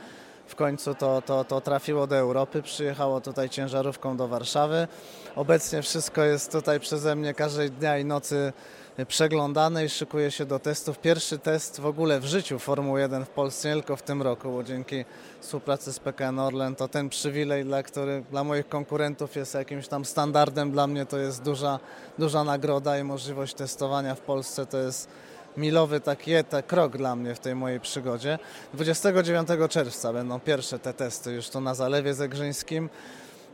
w 0.51 0.55
końcu 0.55 0.95
to, 0.95 1.23
to, 1.23 1.45
to 1.45 1.61
trafiło 1.61 2.07
do 2.07 2.17
Europy, 2.17 2.63
przyjechało 2.63 3.21
tutaj 3.21 3.49
ciężarówką 3.49 4.17
do 4.17 4.29
Warszawy. 4.29 4.89
Obecnie 5.37 5.83
wszystko 5.83 6.25
jest 6.25 6.53
tutaj 6.53 6.81
przeze 6.81 7.17
mnie 7.17 7.35
każdej 7.35 7.71
dnia 7.71 7.99
i 7.99 8.05
nocy 8.05 8.53
przeglądane 9.09 9.85
i 9.85 9.89
szykuje 9.89 10.31
się 10.31 10.47
do 10.47 10.59
testów. 10.59 10.99
Pierwszy 10.99 11.39
test 11.39 11.81
w 11.81 11.87
ogóle 11.87 12.21
w 12.21 12.25
życiu 12.25 12.59
Formuły 12.59 13.01
1 13.01 13.25
w 13.25 13.29
Polsce, 13.29 13.69
nie 13.69 13.75
tylko 13.75 13.97
w 13.97 14.03
tym 14.03 14.23
roku, 14.23 14.53
bo 14.53 14.63
dzięki 14.63 15.05
współpracy 15.41 15.93
z 15.93 15.99
PKN 15.99 16.39
Orlen 16.39 16.77
to 16.77 16.89
ten 16.89 17.09
przywilej, 17.09 17.65
dla, 17.65 17.83
który 17.83 18.25
dla 18.31 18.45
moich 18.45 18.69
konkurentów 18.69 19.37
jest 19.37 19.55
jakimś 19.55 19.89
tam 19.89 20.05
standardem, 20.05 20.71
dla 20.71 20.87
mnie 20.87 21.07
to 21.07 21.19
jest 21.19 21.43
duża, 21.43 21.79
duża 22.19 22.45
nagroda 22.45 22.99
i 22.99 23.05
możliwość 23.05 23.55
testowania 23.55 24.15
w 24.15 24.21
Polsce 24.21 24.67
to 24.67 24.79
jest 24.79 25.09
milowy 25.57 26.01
taki 26.01 26.33
eta, 26.33 26.63
krok 26.63 26.97
dla 26.97 27.17
mnie 27.17 27.35
w 27.35 27.39
tej 27.41 27.55
mojej 27.55 27.81
przygodzie. 27.81 28.39
29 28.75 29.49
czerwca 29.69 30.13
będą 30.13 30.41
pierwsze 30.41 30.79
te 30.79 30.95
testy 30.95 31.33
już 31.33 31.49
tu 31.49 31.61
na 31.61 31.75
Zalewie 31.75 32.15
Zegrzyńskim. 32.15 32.89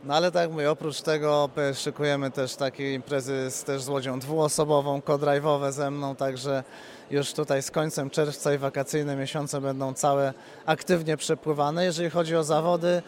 No 0.03 0.15
ale 0.15 0.31
tak 0.31 0.51
mówię, 0.51 0.71
oprócz 0.71 1.01
tego 1.01 1.49
szykujemy 1.73 2.31
też 2.31 2.55
takie 2.55 2.93
imprezy 2.93 3.51
z, 3.51 3.63
też 3.63 3.81
z 3.81 3.89
łodzią 3.89 4.19
dwuosobową, 4.19 5.01
co 5.01 5.71
ze 5.71 5.91
mną, 5.91 6.15
także 6.15 6.63
już 7.11 7.33
tutaj 7.33 7.61
z 7.61 7.71
końcem 7.71 8.09
czerwca 8.09 8.53
i 8.53 8.57
wakacyjne 8.57 9.15
miesiące 9.15 9.61
będą 9.61 9.93
całe 9.93 10.33
aktywnie 10.65 11.17
przepływane. 11.17 11.85
Jeżeli 11.85 12.09
chodzi 12.09 12.35
o 12.35 12.43
zawody, 12.43 13.01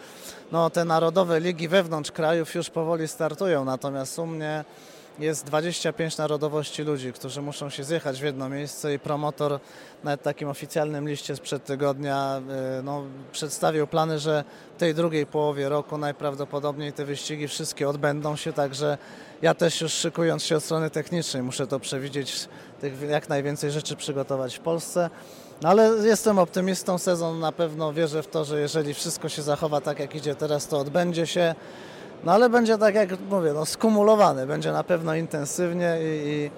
no 0.51 0.69
te 0.69 0.85
narodowe 0.85 1.39
ligi 1.39 1.67
wewnątrz 1.67 2.11
krajów 2.11 2.55
już 2.55 2.69
powoli 2.69 3.07
startują, 3.07 3.65
natomiast 3.65 4.19
u 4.19 4.25
mnie 4.25 4.65
jest 5.19 5.45
25 5.45 6.17
narodowości 6.17 6.83
ludzi, 6.83 7.13
którzy 7.13 7.41
muszą 7.41 7.69
się 7.69 7.83
zjechać 7.83 8.21
w 8.21 8.23
jedno 8.23 8.49
miejsce 8.49 8.93
i 8.93 8.99
promotor 8.99 9.59
na 10.03 10.17
takim 10.17 10.49
oficjalnym 10.49 11.09
liście 11.09 11.35
sprzed 11.35 11.65
tygodnia 11.65 12.41
y, 12.79 12.83
no, 12.83 13.03
przedstawił 13.31 13.87
plany, 13.87 14.19
że 14.19 14.43
w 14.75 14.79
tej 14.79 14.95
drugiej 14.95 15.25
połowie 15.25 15.69
roku 15.69 15.97
najprawdopodobniej 15.97 16.93
te 16.93 17.05
wyścigi 17.05 17.47
wszystkie 17.47 17.89
odbędą 17.89 18.35
się, 18.35 18.53
także 18.53 18.97
ja 19.41 19.53
też 19.53 19.81
już 19.81 19.93
szykując 19.93 20.43
się 20.43 20.57
od 20.57 20.63
strony 20.63 20.89
technicznej 20.89 21.43
muszę 21.43 21.67
to 21.67 21.79
przewidzieć, 21.79 22.47
tych 22.81 23.01
jak 23.01 23.29
najwięcej 23.29 23.71
rzeczy 23.71 23.95
przygotować 23.95 24.57
w 24.57 24.59
Polsce. 24.59 25.09
No 25.61 25.69
ale 25.69 25.91
jestem 26.07 26.39
optymistą, 26.39 26.97
sezon 26.97 27.39
na 27.39 27.51
pewno 27.51 27.93
wierzę 27.93 28.23
w 28.23 28.27
to, 28.27 28.45
że 28.45 28.59
jeżeli 28.59 28.93
wszystko 28.93 29.29
się 29.29 29.41
zachowa 29.41 29.81
tak 29.81 29.99
jak 29.99 30.15
idzie 30.15 30.35
teraz, 30.35 30.67
to 30.67 30.79
odbędzie 30.79 31.27
się. 31.27 31.55
No 32.23 32.31
ale 32.31 32.49
będzie 32.49 32.77
tak 32.77 32.95
jak 32.95 33.09
mówię, 33.29 33.53
no 33.53 33.65
skumulowany, 33.65 34.47
będzie 34.47 34.71
na 34.71 34.83
pewno 34.83 35.15
intensywnie 35.15 35.97
i, 36.01 36.51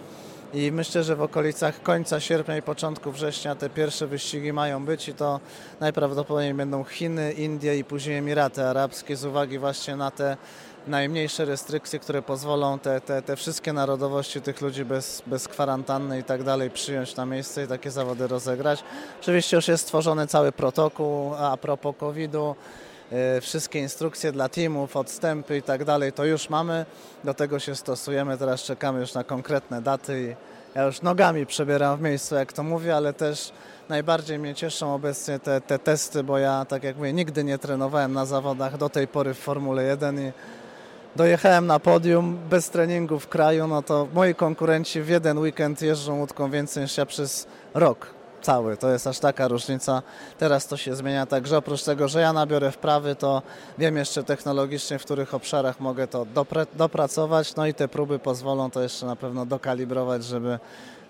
i, 0.54 0.64
i, 0.64 0.72
myślę, 0.72 1.04
że 1.04 1.16
w 1.16 1.22
okolicach 1.22 1.84
końca 1.84 2.20
sierpnia 2.20 2.58
i 2.58 2.62
początku 2.62 3.12
września 3.12 3.56
te 3.56 3.70
pierwsze 3.70 4.08
wyścigi 4.08 4.54
mają 4.54 4.86
być 4.86 5.08
i 5.08 5.14
to 5.14 5.40
najprawdopodobniej 5.80 6.54
będą 6.54 6.84
Chiny, 6.84 7.32
Indie 7.34 7.78
i 7.78 7.84
później 7.84 8.18
Emiraty 8.18 8.66
Arabskie 8.66 9.16
z 9.16 9.26
uwagi 9.26 9.60
właśnie 9.60 9.96
na 9.96 10.12
te 10.12 10.38
najmniejsze 10.88 11.46
restrykcje, 11.46 12.00
które 12.00 12.22
pozwolą 12.22 12.80
te, 12.80 13.02
te, 13.02 13.22
te 13.22 13.36
wszystkie 13.36 13.74
narodowości 13.74 14.42
tych 14.42 14.62
ludzi 14.62 14.86
bez, 14.86 15.24
bez 15.28 15.48
kwarantanny 15.48 16.20
i 16.20 16.24
tak 16.24 16.44
dalej 16.44 16.70
przyjąć 16.70 17.16
na 17.16 17.26
miejsce 17.26 17.64
i 17.64 17.68
takie 17.68 17.92
zawody 17.92 18.28
rozegrać. 18.28 18.84
Oczywiście 19.22 19.56
już 19.56 19.68
jest 19.68 19.84
stworzony 19.84 20.28
cały 20.28 20.52
protokół 20.52 21.36
a 21.36 21.58
propos 21.58 21.96
COVID-u. 22.00 22.56
E, 23.12 23.42
wszystkie 23.42 23.80
instrukcje 23.80 24.32
dla 24.32 24.50
teamów, 24.50 24.96
odstępy 24.96 25.58
i 25.58 25.62
tak 25.62 25.86
dalej, 25.86 26.14
to 26.14 26.26
już 26.26 26.50
mamy, 26.50 26.86
do 27.24 27.34
tego 27.34 27.60
się 27.60 27.76
stosujemy, 27.76 28.38
teraz 28.38 28.64
czekamy 28.64 29.00
już 29.00 29.14
na 29.14 29.24
konkretne 29.24 29.82
daty 29.82 30.22
i 30.22 30.36
ja 30.76 30.84
już 30.84 31.02
nogami 31.02 31.46
przebieram 31.46 31.98
w 31.98 32.02
miejscu, 32.02 32.36
jak 32.36 32.54
to 32.54 32.64
mówię, 32.64 32.96
ale 32.96 33.14
też 33.14 33.52
najbardziej 33.90 34.40
mnie 34.40 34.56
cieszą 34.56 34.94
obecnie 34.94 35.40
te, 35.40 35.62
te 35.62 35.80
testy, 35.80 36.24
bo 36.24 36.38
ja, 36.38 36.66
tak 36.66 36.84
jak 36.84 36.98
mówię, 36.98 37.14
nigdy 37.14 37.44
nie 37.44 37.58
trenowałem 37.58 38.14
na 38.14 38.26
zawodach 38.26 38.78
do 38.78 38.90
tej 38.90 39.08
pory 39.08 39.34
w 39.34 39.40
Formule 39.40 39.84
1 39.84 40.20
i 40.20 40.32
dojechałem 41.16 41.68
na 41.68 41.80
podium 41.80 42.40
bez 42.50 42.70
treningu 42.70 43.20
w 43.20 43.28
kraju, 43.28 43.68
no 43.68 43.82
to 43.82 44.08
moi 44.14 44.36
konkurenci 44.36 45.02
w 45.02 45.10
jeden 45.10 45.38
weekend 45.38 45.82
jeżdżą 45.82 46.20
łódką 46.20 46.52
więcej 46.52 46.84
niż 46.84 46.98
ja 46.98 47.06
przez 47.06 47.48
rok 47.74 48.21
cały. 48.42 48.78
To 48.78 48.90
jest 48.90 49.08
aż 49.08 49.20
taka 49.20 49.48
różnica. 49.48 50.02
Teraz 50.38 50.68
to 50.68 50.78
się 50.78 50.96
zmienia, 50.96 51.26
także 51.26 51.58
oprócz 51.58 51.84
tego, 51.84 52.08
że 52.08 52.22
ja 52.22 52.34
nabiorę 52.34 52.72
wprawy, 52.72 53.16
to 53.16 53.42
wiem 53.78 53.98
jeszcze 53.98 54.24
technologicznie, 54.24 55.00
w 55.00 55.04
których 55.04 55.34
obszarach 55.34 55.80
mogę 55.80 56.08
to 56.08 56.26
dopracować, 56.76 57.56
no 57.56 57.66
i 57.66 57.74
te 57.74 57.88
próby 57.88 58.20
pozwolą 58.20 58.72
to 58.72 58.82
jeszcze 58.82 59.06
na 59.06 59.16
pewno 59.16 59.46
dokalibrować, 59.46 60.24
żeby, 60.24 60.60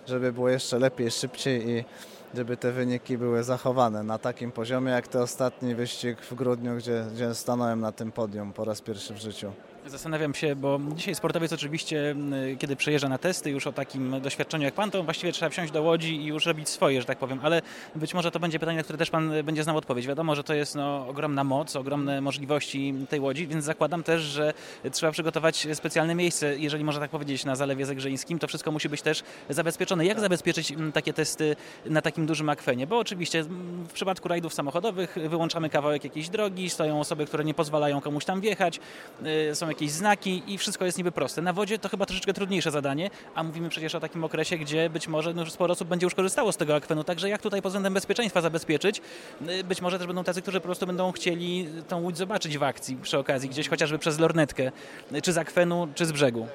żeby 0.07 0.33
było 0.33 0.49
jeszcze 0.49 0.79
lepiej, 0.79 1.11
szybciej 1.11 1.69
i 1.69 1.85
żeby 2.33 2.57
te 2.57 2.71
wyniki 2.71 3.17
były 3.17 3.43
zachowane 3.43 4.03
na 4.03 4.17
takim 4.17 4.51
poziomie, 4.51 4.91
jak 4.91 5.07
ten 5.07 5.21
ostatni 5.21 5.75
wyścig 5.75 6.21
w 6.21 6.33
grudniu, 6.33 6.75
gdzie, 6.75 7.05
gdzie 7.13 7.35
stanąłem 7.35 7.79
na 7.79 7.91
tym 7.91 8.11
podium 8.11 8.53
po 8.53 8.65
raz 8.65 8.81
pierwszy 8.81 9.13
w 9.13 9.17
życiu. 9.17 9.51
Zastanawiam 9.85 10.33
się, 10.33 10.55
bo 10.55 10.79
dzisiaj 10.95 11.15
sportowiec 11.15 11.53
oczywiście, 11.53 12.15
kiedy 12.59 12.75
przyjeżdża 12.75 13.09
na 13.09 13.17
testy 13.17 13.51
już 13.51 13.67
o 13.67 13.73
takim 13.73 14.21
doświadczeniu 14.21 14.63
jak 14.63 14.73
Pan, 14.73 14.91
to 14.91 15.03
właściwie 15.03 15.31
trzeba 15.31 15.49
wsiąść 15.49 15.73
do 15.73 15.81
Łodzi 15.81 16.15
i 16.15 16.25
już 16.25 16.45
robić 16.45 16.69
swoje, 16.69 17.01
że 17.01 17.07
tak 17.07 17.17
powiem, 17.17 17.39
ale 17.43 17.61
być 17.95 18.13
może 18.13 18.31
to 18.31 18.39
będzie 18.39 18.59
pytanie, 18.59 18.77
na 18.77 18.83
które 18.83 18.97
też 18.97 19.09
Pan 19.09 19.31
będzie 19.43 19.63
znał 19.63 19.77
odpowiedź. 19.77 20.07
Wiadomo, 20.07 20.35
że 20.35 20.43
to 20.43 20.53
jest 20.53 20.75
no, 20.75 21.07
ogromna 21.07 21.43
moc, 21.43 21.75
ogromne 21.75 22.21
możliwości 22.21 22.93
tej 23.09 23.19
Łodzi, 23.19 23.47
więc 23.47 23.65
zakładam 23.65 24.03
też, 24.03 24.21
że 24.21 24.53
trzeba 24.91 25.11
przygotować 25.11 25.67
specjalne 25.73 26.15
miejsce, 26.15 26.57
jeżeli 26.57 26.83
można 26.83 27.01
tak 27.01 27.11
powiedzieć, 27.11 27.45
na 27.45 27.55
Zalewie 27.55 27.85
Zegrzyńskim, 27.85 28.39
to 28.39 28.47
wszystko 28.47 28.71
musi 28.71 28.89
być 28.89 29.01
też 29.01 29.23
zabezpieczone. 29.49 30.05
Jak 30.05 30.19
zabezpieczyć 30.19 30.73
takie 30.93 31.13
testy 31.13 31.55
na 31.85 32.01
takim 32.01 32.25
dużym 32.25 32.49
akwenie? 32.49 32.87
Bo 32.87 32.97
oczywiście 32.97 33.43
w 33.43 33.93
przypadku 33.93 34.27
rajdów 34.27 34.53
samochodowych 34.53 35.17
wyłączamy 35.29 35.69
kawałek 35.69 36.03
jakiejś 36.03 36.29
drogi, 36.29 36.69
stoją 36.69 36.99
osoby, 36.99 37.25
które 37.25 37.43
nie 37.43 37.53
pozwalają 37.53 38.01
komuś 38.01 38.25
tam 38.25 38.41
wjechać, 38.41 38.79
y, 39.25 39.55
są 39.55 39.70
jakieś 39.71 39.91
znaki 39.91 40.43
i 40.47 40.57
wszystko 40.57 40.85
jest 40.85 40.97
niby 40.97 41.11
proste. 41.11 41.41
Na 41.41 41.53
wodzie 41.53 41.79
to 41.79 41.89
chyba 41.89 42.05
troszeczkę 42.05 42.33
trudniejsze 42.33 42.71
zadanie, 42.71 43.09
a 43.35 43.43
mówimy 43.43 43.69
przecież 43.69 43.95
o 43.95 43.99
takim 43.99 44.23
okresie, 44.23 44.57
gdzie 44.57 44.89
być 44.89 45.07
może 45.07 45.33
no, 45.33 45.45
sporo 45.45 45.71
osób 45.71 45.87
będzie 45.87 46.05
już 46.05 46.15
korzystało 46.15 46.51
z 46.51 46.57
tego 46.57 46.75
akwenu, 46.75 47.03
także 47.03 47.29
jak 47.29 47.41
tutaj 47.41 47.61
pod 47.61 47.69
względem 47.69 47.93
bezpieczeństwa 47.93 48.41
zabezpieczyć? 48.41 49.01
Y, 49.49 49.63
być 49.63 49.81
może 49.81 49.97
też 49.97 50.07
będą 50.07 50.23
tacy, 50.23 50.41
którzy 50.41 50.59
po 50.59 50.65
prostu 50.65 50.87
będą 50.87 51.11
chcieli 51.11 51.67
tą 51.87 52.01
łódź 52.01 52.17
zobaczyć 52.17 52.57
w 52.57 52.63
akcji 52.63 52.97
przy 53.01 53.17
okazji, 53.17 53.49
gdzieś 53.49 53.69
chociażby 53.69 53.99
przez 53.99 54.19
lornetkę, 54.19 54.71
y, 55.15 55.21
czy 55.21 55.33
z 55.33 55.37
akwenu, 55.37 55.87
czy 55.95 56.05
z 56.05 56.11
brzegu. 56.11 56.47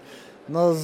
No 0.49 0.75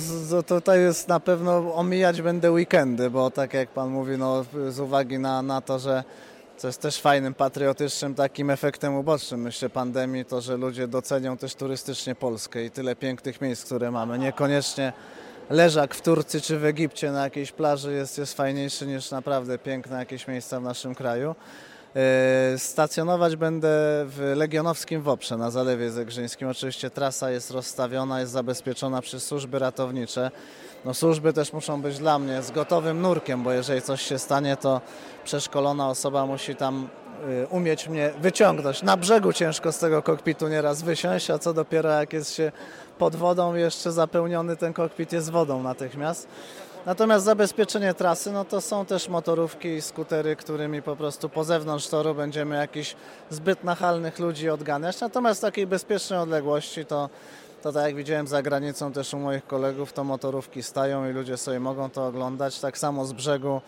tutaj 0.46 0.80
jest 0.80 1.08
na 1.08 1.20
pewno 1.20 1.74
omijać 1.74 2.22
będę 2.22 2.52
weekendy, 2.52 3.10
bo 3.10 3.30
tak 3.30 3.54
jak 3.54 3.68
Pan 3.68 3.90
mówi, 3.90 4.18
no 4.18 4.44
z 4.68 4.80
uwagi 4.80 5.18
na, 5.18 5.42
na 5.42 5.60
to, 5.60 5.78
że 5.78 6.04
co 6.62 6.68
jest 6.68 6.80
też 6.80 7.00
fajnym, 7.00 7.34
patriotycznym 7.34 8.14
takim 8.14 8.50
efektem 8.50 8.94
ubocznym, 8.94 9.40
myślę, 9.40 9.70
pandemii, 9.70 10.24
to, 10.24 10.40
że 10.40 10.56
ludzie 10.56 10.88
docenią 10.88 11.36
też 11.36 11.54
turystycznie 11.54 12.14
Polskę 12.14 12.64
i 12.64 12.70
tyle 12.70 12.96
pięknych 12.96 13.40
miejsc, 13.40 13.64
które 13.64 13.90
mamy. 13.90 14.18
Niekoniecznie 14.18 14.92
leżak 15.50 15.94
w 15.94 16.00
Turcji 16.00 16.40
czy 16.40 16.58
w 16.58 16.64
Egipcie 16.64 17.12
na 17.12 17.24
jakiejś 17.24 17.52
plaży 17.52 17.92
jest, 17.92 18.18
jest 18.18 18.34
fajniejszy 18.34 18.86
niż 18.86 19.10
naprawdę 19.10 19.58
piękne 19.58 19.98
jakieś 19.98 20.28
miejsca 20.28 20.60
w 20.60 20.62
naszym 20.62 20.94
kraju. 20.94 21.34
E, 21.96 22.58
stacjonować 22.58 23.36
będę 23.36 23.68
w 24.06 24.32
Legionowskim 24.36 25.02
Woprze 25.02 25.36
na 25.36 25.50
Zalewie 25.50 25.90
Zegrzyńskim. 25.90 26.48
Oczywiście 26.48 26.90
trasa 26.90 27.30
jest 27.30 27.50
rozstawiona, 27.50 28.20
jest 28.20 28.32
zabezpieczona 28.32 29.00
przez 29.00 29.24
służby 29.24 29.58
ratownicze. 29.58 30.30
No, 30.84 30.94
służby 30.94 31.32
też 31.32 31.52
muszą 31.52 31.82
być 31.82 31.98
dla 31.98 32.18
mnie 32.18 32.42
z 32.42 32.50
gotowym 32.50 33.02
nurkiem, 33.02 33.42
bo 33.42 33.52
jeżeli 33.52 33.82
coś 33.82 34.02
się 34.02 34.18
stanie, 34.18 34.56
to 34.56 34.80
przeszkolona 35.24 35.88
osoba 35.88 36.26
musi 36.26 36.56
tam 36.56 36.88
y, 37.44 37.46
umieć 37.50 37.88
mnie 37.88 38.12
wyciągnąć. 38.20 38.82
Na 38.82 38.96
brzegu 38.96 39.32
ciężko 39.32 39.72
z 39.72 39.78
tego 39.78 40.02
kokpitu 40.02 40.48
nieraz 40.48 40.82
wysiąść, 40.82 41.30
a 41.30 41.38
co 41.38 41.54
dopiero 41.54 41.90
jak 41.90 42.12
jest 42.12 42.34
się 42.34 42.52
pod 42.98 43.16
wodą, 43.16 43.54
jeszcze 43.54 43.92
zapełniony 43.92 44.56
ten 44.56 44.72
kokpit 44.72 45.12
jest 45.12 45.30
wodą 45.30 45.62
natychmiast. 45.62 46.28
Natomiast 46.86 47.24
zabezpieczenie 47.24 47.94
trasy, 47.94 48.32
no 48.32 48.44
to 48.44 48.60
są 48.60 48.86
też 48.86 49.08
motorówki 49.08 49.68
i 49.68 49.82
skutery, 49.82 50.36
którymi 50.36 50.82
po 50.82 50.96
prostu 50.96 51.28
po 51.28 51.44
zewnątrz 51.44 51.88
toru 51.88 52.14
będziemy 52.14 52.56
jakichś 52.56 52.96
zbyt 53.30 53.64
nachalnych 53.64 54.18
ludzi 54.18 54.50
odganiać. 54.50 55.00
Natomiast 55.00 55.40
w 55.40 55.42
takiej 55.42 55.66
bezpiecznej 55.66 56.18
odległości 56.18 56.84
to, 56.84 57.08
to 57.62 57.72
tak 57.72 57.84
jak 57.84 57.94
widziałem 57.94 58.26
za 58.26 58.42
granicą 58.42 58.92
też 58.92 59.14
u 59.14 59.18
moich 59.18 59.46
kolegów, 59.46 59.92
to 59.92 60.04
motorówki 60.04 60.62
stają 60.62 61.10
i 61.10 61.12
ludzie 61.12 61.36
sobie 61.36 61.60
mogą 61.60 61.90
to 61.90 62.06
oglądać. 62.06 62.60
Tak 62.60 62.78
samo 62.78 63.04
z 63.04 63.12
brzegu 63.12 63.60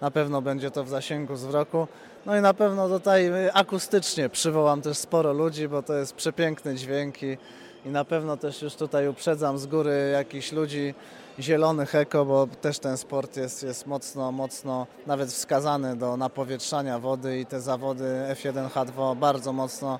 na 0.00 0.10
pewno 0.10 0.42
będzie 0.42 0.70
to 0.70 0.84
w 0.84 0.88
zasięgu 0.88 1.34
wzroku. 1.34 1.86
No 2.26 2.36
i 2.36 2.40
na 2.40 2.54
pewno 2.54 2.88
tutaj 2.88 3.30
akustycznie 3.52 4.28
przywołam 4.28 4.82
też 4.82 4.98
sporo 4.98 5.32
ludzi, 5.32 5.68
bo 5.68 5.82
to 5.82 5.94
jest 5.94 6.14
przepiękny 6.14 6.74
dźwięk 6.74 7.22
i 7.22 7.38
i 7.84 7.88
na 7.88 8.04
pewno 8.04 8.36
też 8.36 8.62
już 8.62 8.74
tutaj 8.74 9.08
uprzedzam 9.08 9.58
z 9.58 9.66
góry 9.66 10.10
jakichś 10.12 10.52
ludzi 10.52 10.94
zielonych 11.40 11.94
eko, 11.94 12.24
bo 12.24 12.46
też 12.60 12.78
ten 12.78 12.96
sport 12.96 13.36
jest, 13.36 13.62
jest 13.62 13.86
mocno, 13.86 14.32
mocno 14.32 14.86
nawet 15.06 15.30
wskazany 15.30 15.96
do 15.96 16.16
napowietrzania 16.16 16.98
wody 16.98 17.40
i 17.40 17.46
te 17.46 17.60
zawody 17.60 18.04
F1H2 18.32 19.16
bardzo 19.16 19.52
mocno 19.52 19.98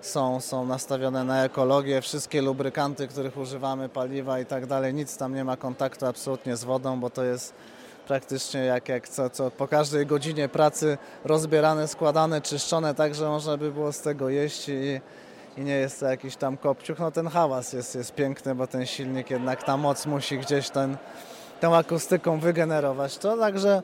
są, 0.00 0.40
są 0.40 0.66
nastawione 0.66 1.24
na 1.24 1.44
ekologię. 1.44 2.00
Wszystkie 2.00 2.42
lubrykanty, 2.42 3.08
których 3.08 3.36
używamy, 3.36 3.88
paliwa 3.88 4.40
i 4.40 4.46
tak 4.46 4.66
dalej, 4.66 4.94
nic 4.94 5.16
tam 5.16 5.34
nie 5.34 5.44
ma 5.44 5.56
kontaktu 5.56 6.06
absolutnie 6.06 6.56
z 6.56 6.64
wodą, 6.64 7.00
bo 7.00 7.10
to 7.10 7.24
jest 7.24 7.54
praktycznie 8.06 8.60
jak, 8.60 8.88
jak 8.88 9.08
co, 9.08 9.30
co 9.30 9.50
po 9.50 9.68
każdej 9.68 10.06
godzinie 10.06 10.48
pracy 10.48 10.98
rozbierane, 11.24 11.88
składane, 11.88 12.40
czyszczone, 12.40 12.94
tak 12.94 13.14
że 13.14 13.28
można 13.28 13.56
by 13.56 13.72
było 13.72 13.92
z 13.92 14.00
tego 14.00 14.28
jeść 14.28 14.68
i, 14.68 15.00
i 15.60 15.64
nie 15.64 15.74
jest 15.74 16.00
to 16.00 16.06
jakiś 16.06 16.36
tam 16.36 16.56
kopciuch. 16.56 16.98
No 16.98 17.10
ten 17.10 17.26
hałas 17.26 17.72
jest, 17.72 17.94
jest 17.94 18.14
piękny, 18.14 18.54
bo 18.54 18.66
ten 18.66 18.86
silnik 18.86 19.30
jednak 19.30 19.62
ta 19.62 19.76
moc 19.76 20.06
musi 20.06 20.38
gdzieś 20.38 20.70
ten, 20.70 20.96
tą 21.60 21.76
akustyką 21.76 22.40
wygenerować 22.40 23.18
to, 23.18 23.36
także 23.36 23.82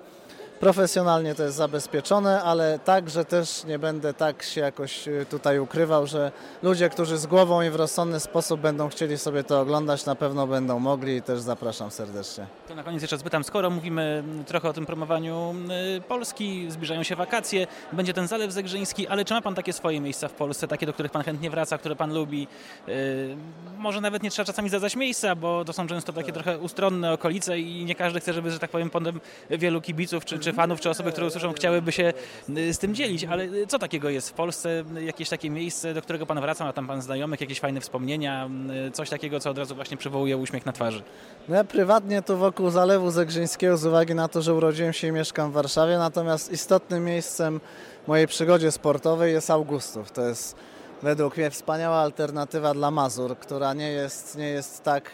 profesjonalnie 0.60 1.34
to 1.34 1.42
jest 1.42 1.56
zabezpieczone, 1.56 2.42
ale 2.42 2.78
tak, 2.78 3.10
że 3.10 3.24
też 3.24 3.64
nie 3.64 3.78
będę 3.78 4.14
tak 4.14 4.42
się 4.42 4.60
jakoś 4.60 5.08
y, 5.08 5.26
tutaj 5.30 5.58
ukrywał, 5.58 6.06
że 6.06 6.32
ludzie, 6.62 6.88
którzy 6.88 7.18
z 7.18 7.26
głową 7.26 7.62
i 7.62 7.70
w 7.70 7.76
rozsądny 7.76 8.20
sposób 8.20 8.60
będą 8.60 8.88
chcieli 8.88 9.18
sobie 9.18 9.44
to 9.44 9.60
oglądać, 9.60 10.06
na 10.06 10.14
pewno 10.14 10.46
będą 10.46 10.78
mogli 10.78 11.16
i 11.16 11.22
też 11.22 11.40
zapraszam 11.40 11.90
serdecznie. 11.90 12.46
To 12.68 12.74
na 12.74 12.82
koniec 12.82 13.02
jeszcze 13.02 13.18
zapytam, 13.18 13.44
skoro 13.44 13.70
mówimy 13.70 14.24
trochę 14.46 14.68
o 14.68 14.72
tym 14.72 14.86
promowaniu 14.86 15.54
y, 15.96 16.00
Polski, 16.00 16.66
zbliżają 16.70 17.02
się 17.02 17.16
wakacje, 17.16 17.66
będzie 17.92 18.12
ten 18.12 18.28
Zalew 18.28 18.52
Zegrzyński, 18.52 19.08
ale 19.08 19.24
czy 19.24 19.34
ma 19.34 19.42
Pan 19.42 19.54
takie 19.54 19.72
swoje 19.72 20.00
miejsca 20.00 20.28
w 20.28 20.32
Polsce, 20.32 20.68
takie, 20.68 20.86
do 20.86 20.92
których 20.92 21.12
Pan 21.12 21.22
chętnie 21.22 21.50
wraca, 21.50 21.78
które 21.78 21.96
Pan 21.96 22.14
lubi? 22.14 22.48
Y, 22.88 23.36
może 23.78 24.00
nawet 24.00 24.22
nie 24.22 24.30
trzeba 24.30 24.46
czasami 24.46 24.68
zadać 24.68 24.96
miejsca, 24.96 25.34
bo 25.34 25.64
to 25.64 25.72
są 25.72 25.86
często 25.86 26.12
takie 26.12 26.32
trochę 26.32 26.58
ustronne 26.58 27.12
okolice 27.12 27.58
i 27.58 27.84
nie 27.84 27.94
każdy 27.94 28.20
chce, 28.20 28.32
żeby, 28.32 28.50
że 28.50 28.58
tak 28.58 28.70
powiem, 28.70 28.90
potem 28.90 29.20
wielu 29.50 29.80
kibiców 29.80 30.24
czy, 30.24 30.38
czy 30.46 30.52
fanów, 30.52 30.80
czy 30.80 30.90
osoby, 30.90 31.12
które 31.12 31.26
usłyszą, 31.26 31.52
chciałyby 31.52 31.92
się 31.92 32.12
y, 32.58 32.74
z 32.74 32.78
tym 32.78 32.94
dzielić, 32.94 33.24
ale 33.24 33.48
co 33.68 33.78
takiego 33.78 34.10
jest 34.10 34.30
w 34.30 34.32
Polsce? 34.32 34.84
Jakieś 35.00 35.28
takie 35.28 35.50
miejsce, 35.50 35.94
do 35.94 36.02
którego 36.02 36.26
Pan 36.26 36.40
wraca, 36.40 36.64
ma 36.64 36.72
tam 36.72 36.86
Pan 36.86 37.02
znajomych, 37.02 37.40
jakieś 37.40 37.60
fajne 37.60 37.80
wspomnienia, 37.80 38.48
y, 38.88 38.90
coś 38.90 39.10
takiego, 39.10 39.40
co 39.40 39.50
od 39.50 39.58
razu 39.58 39.74
właśnie 39.74 39.96
przywołuje 39.96 40.36
uśmiech 40.36 40.66
na 40.66 40.72
twarzy? 40.72 41.02
No 41.48 41.56
ja 41.56 41.64
prywatnie 41.64 42.22
tu 42.22 42.36
wokół 42.36 42.70
Zalewu 42.70 43.10
Zegrzyńskiego 43.10 43.76
z 43.76 43.86
uwagi 43.86 44.14
na 44.14 44.28
to, 44.28 44.42
że 44.42 44.54
urodziłem 44.54 44.92
się 44.92 45.08
i 45.08 45.12
mieszkam 45.12 45.50
w 45.50 45.54
Warszawie, 45.54 45.98
natomiast 45.98 46.52
istotnym 46.52 47.04
miejscem 47.04 47.60
mojej 48.06 48.26
przygodzie 48.26 48.72
sportowej 48.72 49.32
jest 49.32 49.50
Augustów. 49.50 50.12
To 50.12 50.28
jest 50.28 50.56
według 51.02 51.36
mnie 51.36 51.50
wspaniała 51.50 51.96
alternatywa 51.96 52.74
dla 52.74 52.90
Mazur, 52.90 53.38
która 53.38 53.74
nie 53.74 53.88
jest, 53.88 54.38
nie 54.38 54.48
jest 54.48 54.82
tak 54.82 55.10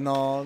no, 0.00 0.44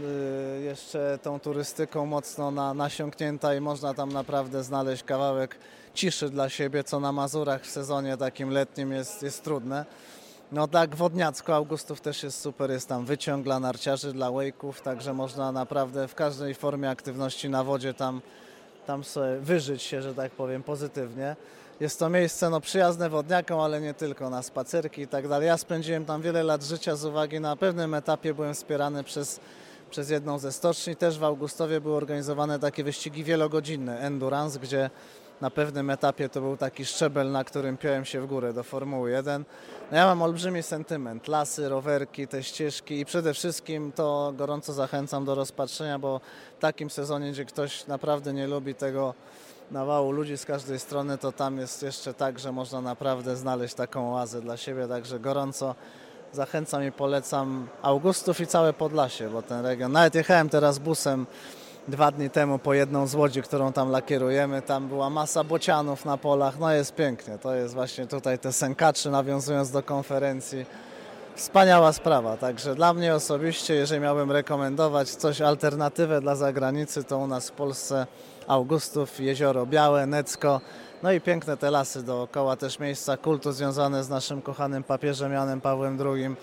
y, 0.58 0.62
jeszcze 0.62 1.18
tą 1.22 1.40
turystyką 1.40 2.06
mocno 2.06 2.50
na, 2.50 2.74
nasiąknięta 2.74 3.54
i 3.54 3.60
można 3.60 3.94
tam 3.94 4.12
naprawdę 4.12 4.62
znaleźć 4.62 5.02
kawałek 5.02 5.58
ciszy 5.94 6.30
dla 6.30 6.48
siebie, 6.48 6.84
co 6.84 7.00
na 7.00 7.12
Mazurach 7.12 7.62
w 7.62 7.70
sezonie 7.70 8.16
takim 8.16 8.50
letnim 8.50 8.92
jest, 8.92 9.22
jest 9.22 9.44
trudne. 9.44 9.84
No 10.52 10.68
tak, 10.68 10.96
Wodniacko 10.96 11.54
Augustów 11.54 12.00
też 12.00 12.22
jest 12.22 12.40
super, 12.40 12.70
jest 12.70 12.88
tam 12.88 13.04
wyciąg 13.04 13.44
dla 13.44 13.60
narciarzy, 13.60 14.12
dla 14.12 14.28
wake'ów, 14.28 14.80
także 14.82 15.14
można 15.14 15.52
naprawdę 15.52 16.08
w 16.08 16.14
każdej 16.14 16.54
formie 16.54 16.90
aktywności 16.90 17.48
na 17.48 17.64
wodzie 17.64 17.94
tam, 17.94 18.20
tam 18.86 19.04
sobie 19.04 19.38
wyżyć 19.38 19.82
się, 19.82 20.02
że 20.02 20.14
tak 20.14 20.32
powiem, 20.32 20.62
pozytywnie. 20.62 21.36
Jest 21.80 21.98
to 21.98 22.08
miejsce 22.08 22.50
no, 22.50 22.60
przyjazne 22.60 23.10
wodniakom, 23.10 23.60
ale 23.60 23.80
nie 23.80 23.94
tylko, 23.94 24.30
na 24.30 24.42
spacerki 24.42 25.02
i 25.02 25.08
tak 25.08 25.28
dalej. 25.28 25.46
Ja 25.46 25.56
spędziłem 25.56 26.04
tam 26.04 26.22
wiele 26.22 26.42
lat 26.42 26.62
życia 26.62 26.96
z 26.96 27.04
uwagi 27.04 27.40
na 27.40 27.56
pewnym 27.56 27.94
etapie 27.94 28.34
byłem 28.34 28.54
wspierany 28.54 29.04
przez, 29.04 29.40
przez 29.90 30.10
jedną 30.10 30.38
ze 30.38 30.52
stoczni. 30.52 30.96
Też 30.96 31.18
w 31.18 31.24
Augustowie 31.24 31.80
były 31.80 31.96
organizowane 31.96 32.58
takie 32.58 32.84
wyścigi 32.84 33.24
wielogodzinne, 33.24 33.98
endurance, 33.98 34.58
gdzie 34.58 34.90
na 35.40 35.50
pewnym 35.50 35.90
etapie 35.90 36.28
to 36.28 36.40
był 36.40 36.56
taki 36.56 36.84
szczebel, 36.84 37.30
na 37.30 37.44
którym 37.44 37.76
piąłem 37.76 38.04
się 38.04 38.20
w 38.20 38.26
górę 38.26 38.52
do 38.52 38.62
Formuły 38.62 39.10
1. 39.10 39.44
No 39.90 39.96
ja 39.96 40.06
mam 40.06 40.22
olbrzymi 40.22 40.62
sentyment, 40.62 41.28
lasy, 41.28 41.68
rowerki, 41.68 42.28
te 42.28 42.42
ścieżki 42.42 43.00
i 43.00 43.04
przede 43.04 43.34
wszystkim 43.34 43.92
to 43.92 44.32
gorąco 44.36 44.72
zachęcam 44.72 45.24
do 45.24 45.34
rozpatrzenia, 45.34 45.98
bo 45.98 46.20
w 46.58 46.60
takim 46.60 46.90
sezonie, 46.90 47.32
gdzie 47.32 47.44
ktoś 47.44 47.86
naprawdę 47.86 48.32
nie 48.32 48.46
lubi 48.46 48.74
tego 48.74 49.14
nawału 49.70 50.12
ludzi 50.12 50.38
z 50.38 50.44
każdej 50.44 50.78
strony, 50.78 51.18
to 51.18 51.32
tam 51.32 51.58
jest 51.58 51.82
jeszcze 51.82 52.14
tak, 52.14 52.38
że 52.38 52.52
można 52.52 52.80
naprawdę 52.80 53.36
znaleźć 53.36 53.74
taką 53.74 54.14
oazę 54.14 54.40
dla 54.40 54.56
siebie, 54.56 54.88
także 54.88 55.20
gorąco 55.20 55.74
zachęcam 56.32 56.84
i 56.84 56.92
polecam 56.92 57.68
Augustów 57.82 58.40
i 58.40 58.46
całe 58.46 58.72
Podlasie, 58.72 59.28
bo 59.28 59.42
ten 59.42 59.66
region, 59.66 59.92
nawet 59.92 60.14
jechałem 60.14 60.48
teraz 60.48 60.78
busem 60.78 61.26
dwa 61.88 62.10
dni 62.10 62.30
temu 62.30 62.58
po 62.58 62.74
jedną 62.74 63.06
z 63.06 63.14
łodzi, 63.14 63.42
którą 63.42 63.72
tam 63.72 63.90
lakierujemy, 63.90 64.62
tam 64.62 64.88
była 64.88 65.10
masa 65.10 65.44
bocianów 65.44 66.04
na 66.04 66.16
polach, 66.16 66.58
no 66.58 66.72
jest 66.72 66.94
pięknie, 66.94 67.38
to 67.38 67.54
jest 67.54 67.74
właśnie 67.74 68.06
tutaj 68.06 68.38
te 68.38 68.52
sękaczy, 68.52 69.10
nawiązując 69.10 69.70
do 69.70 69.82
konferencji, 69.82 70.66
Wspaniała 71.36 71.92
sprawa, 71.92 72.36
także 72.36 72.74
dla 72.74 72.94
mnie 72.94 73.14
osobiście, 73.14 73.74
jeżeli 73.74 74.00
miałbym 74.00 74.32
rekomendować 74.32 75.10
coś 75.10 75.40
alternatywę 75.40 76.20
dla 76.20 76.34
zagranicy, 76.34 77.04
to 77.04 77.18
u 77.18 77.26
nas 77.26 77.48
w 77.48 77.52
Polsce 77.52 78.06
Augustów, 78.46 79.20
Jezioro 79.20 79.66
Białe, 79.66 80.06
Necko, 80.06 80.60
no 81.02 81.12
i 81.12 81.20
piękne 81.20 81.56
te 81.56 81.70
lasy 81.70 82.02
dookoła, 82.02 82.56
też 82.56 82.78
miejsca 82.78 83.16
kultu 83.16 83.52
związane 83.52 84.04
z 84.04 84.08
naszym 84.08 84.42
kochanym 84.42 84.82
papieżem 84.82 85.32
Janem 85.32 85.60
Pawłem 85.60 85.98
II. 86.06 86.36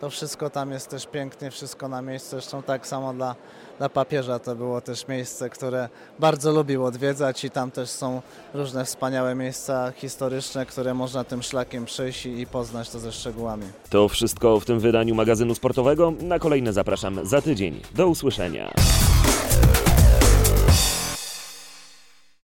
To 0.00 0.10
wszystko 0.10 0.50
tam 0.50 0.70
jest 0.70 0.90
też 0.90 1.06
pięknie, 1.06 1.50
wszystko 1.50 1.88
na 1.88 2.02
miejscu. 2.02 2.30
Zresztą 2.30 2.62
tak 2.62 2.86
samo 2.86 3.14
dla, 3.14 3.34
dla 3.78 3.88
papieża 3.88 4.38
to 4.38 4.54
było 4.54 4.80
też 4.80 5.08
miejsce, 5.08 5.50
które 5.50 5.88
bardzo 6.18 6.52
lubił 6.52 6.84
odwiedzać 6.84 7.44
i 7.44 7.50
tam 7.50 7.70
też 7.70 7.90
są 7.90 8.22
różne 8.54 8.84
wspaniałe 8.84 9.34
miejsca 9.34 9.92
historyczne, 9.96 10.66
które 10.66 10.94
można 10.94 11.24
tym 11.24 11.42
szlakiem 11.42 11.84
przejść 11.84 12.26
i 12.26 12.46
poznać 12.46 12.90
to 12.90 12.98
ze 12.98 13.12
szczegółami. 13.12 13.64
To 13.90 14.08
wszystko 14.08 14.60
w 14.60 14.64
tym 14.64 14.80
wydaniu 14.80 15.14
magazynu 15.14 15.54
sportowego. 15.54 16.12
Na 16.20 16.38
kolejne 16.38 16.72
zapraszam 16.72 17.26
za 17.26 17.42
tydzień. 17.42 17.80
Do 17.94 18.08
usłyszenia. 18.08 18.72